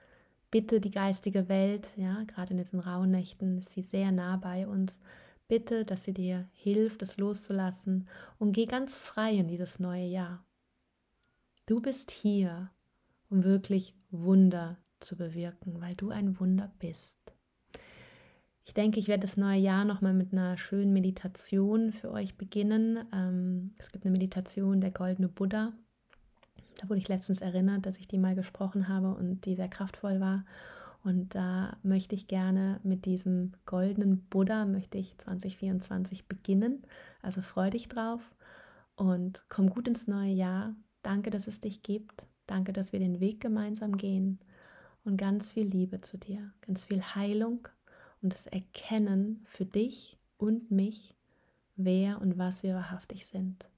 bitte 0.52 0.80
die 0.80 0.92
geistige 0.92 1.48
Welt, 1.50 1.92
ja, 1.96 2.24
gerade 2.24 2.52
in 2.52 2.58
diesen 2.58 2.80
rauen 2.80 3.12
Nächten 3.12 3.60
ist 3.60 3.70
sie 3.70 3.84
sehr 3.84 4.12
nah 4.12 4.38
bei 4.38 4.68
uns 4.68 5.00
Bitte, 5.50 5.84
dass 5.84 6.04
sie 6.04 6.14
dir 6.14 6.48
hilft, 6.54 7.02
es 7.02 7.18
loszulassen 7.18 8.08
und 8.38 8.52
geh 8.52 8.66
ganz 8.66 9.00
frei 9.00 9.34
in 9.34 9.48
dieses 9.48 9.80
neue 9.80 10.06
Jahr. 10.06 10.46
Du 11.66 11.82
bist 11.82 12.12
hier, 12.12 12.70
um 13.32 13.44
wirklich 13.44 13.96
Wunder 14.12 14.78
zu 15.00 15.18
bewirken, 15.18 15.82
weil 15.82 15.96
du 15.96 16.12
ein 16.12 16.40
Wunder 16.40 16.72
bist. 16.78 17.20
Ich 18.64 18.76
denke, 18.76 19.00
ich 19.00 19.08
werde 19.08 19.22
das 19.22 19.38
neue 19.38 19.60
Jahr 19.60 19.86
nochmal 19.86 20.14
mit 20.14 20.34
einer 20.34 20.56
schönen 20.60 20.94
Meditation 20.94 21.94
für 21.94 22.12
euch 22.12 22.38
beginnen. 22.38 23.00
Ähm, 23.12 23.72
es 23.80 23.92
gibt 23.92 24.06
eine 24.06 24.12
Meditation, 24.12 24.82
der 24.82 24.92
goldene 24.92 25.30
Buddha. 25.30 25.74
Da 26.80 26.90
wurde 26.90 27.00
ich 27.00 27.08
letztens 27.08 27.42
erinnert, 27.42 27.88
dass 27.88 27.98
ich 27.98 28.08
die 28.08 28.20
mal 28.20 28.36
gesprochen 28.36 28.88
habe 28.88 29.16
und 29.16 29.46
die 29.46 29.56
sehr 29.56 29.68
kraftvoll 29.68 30.20
war. 30.20 30.46
Und 31.04 31.34
da 31.34 31.78
möchte 31.82 32.16
ich 32.16 32.28
gerne 32.28 32.80
mit 32.84 33.06
diesem 33.06 33.54
goldenen 33.66 34.22
Buddha, 34.26 34.66
möchte 34.66 34.98
ich 34.98 35.18
2024 35.18 36.28
beginnen. 36.28 36.84
Also 37.22 37.42
freu 37.42 37.70
dich 37.70 37.88
drauf 37.88 38.22
und 38.96 39.44
komm 39.48 39.70
gut 39.70 39.88
ins 39.88 40.08
neue 40.08 40.34
Jahr. 40.34 40.76
Danke, 41.02 41.30
dass 41.30 41.48
es 41.48 41.62
dich 41.62 41.82
gibt. 41.84 42.28
Danke, 42.48 42.74
dass 42.74 42.92
wir 42.92 43.00
den 43.00 43.20
Weg 43.20 43.40
gemeinsam 43.40 43.96
gehen. 43.96 44.40
Und 45.06 45.18
ganz 45.18 45.54
viel 45.54 45.68
Liebe 45.68 46.02
zu 46.02 46.18
dir, 46.18 46.52
ganz 46.62 46.86
viel 46.86 47.02
Heilung 47.02 47.68
und 48.22 48.34
das 48.34 48.48
Erkennen 48.48 49.42
für 49.46 49.66
dich 49.66 50.18
und 50.38 50.70
mich, 50.70 51.16
wer 51.78 52.20
und 52.20 52.38
was 52.38 52.64
wir 52.64 52.76
wahrhaftig 52.76 53.26
sind. 53.26 53.70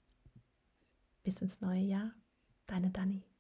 Bis 1.24 1.40
ins 1.42 1.62
neue 1.62 1.84
Jahr, 1.84 2.12
deine 2.66 2.90
Dani. 2.90 3.31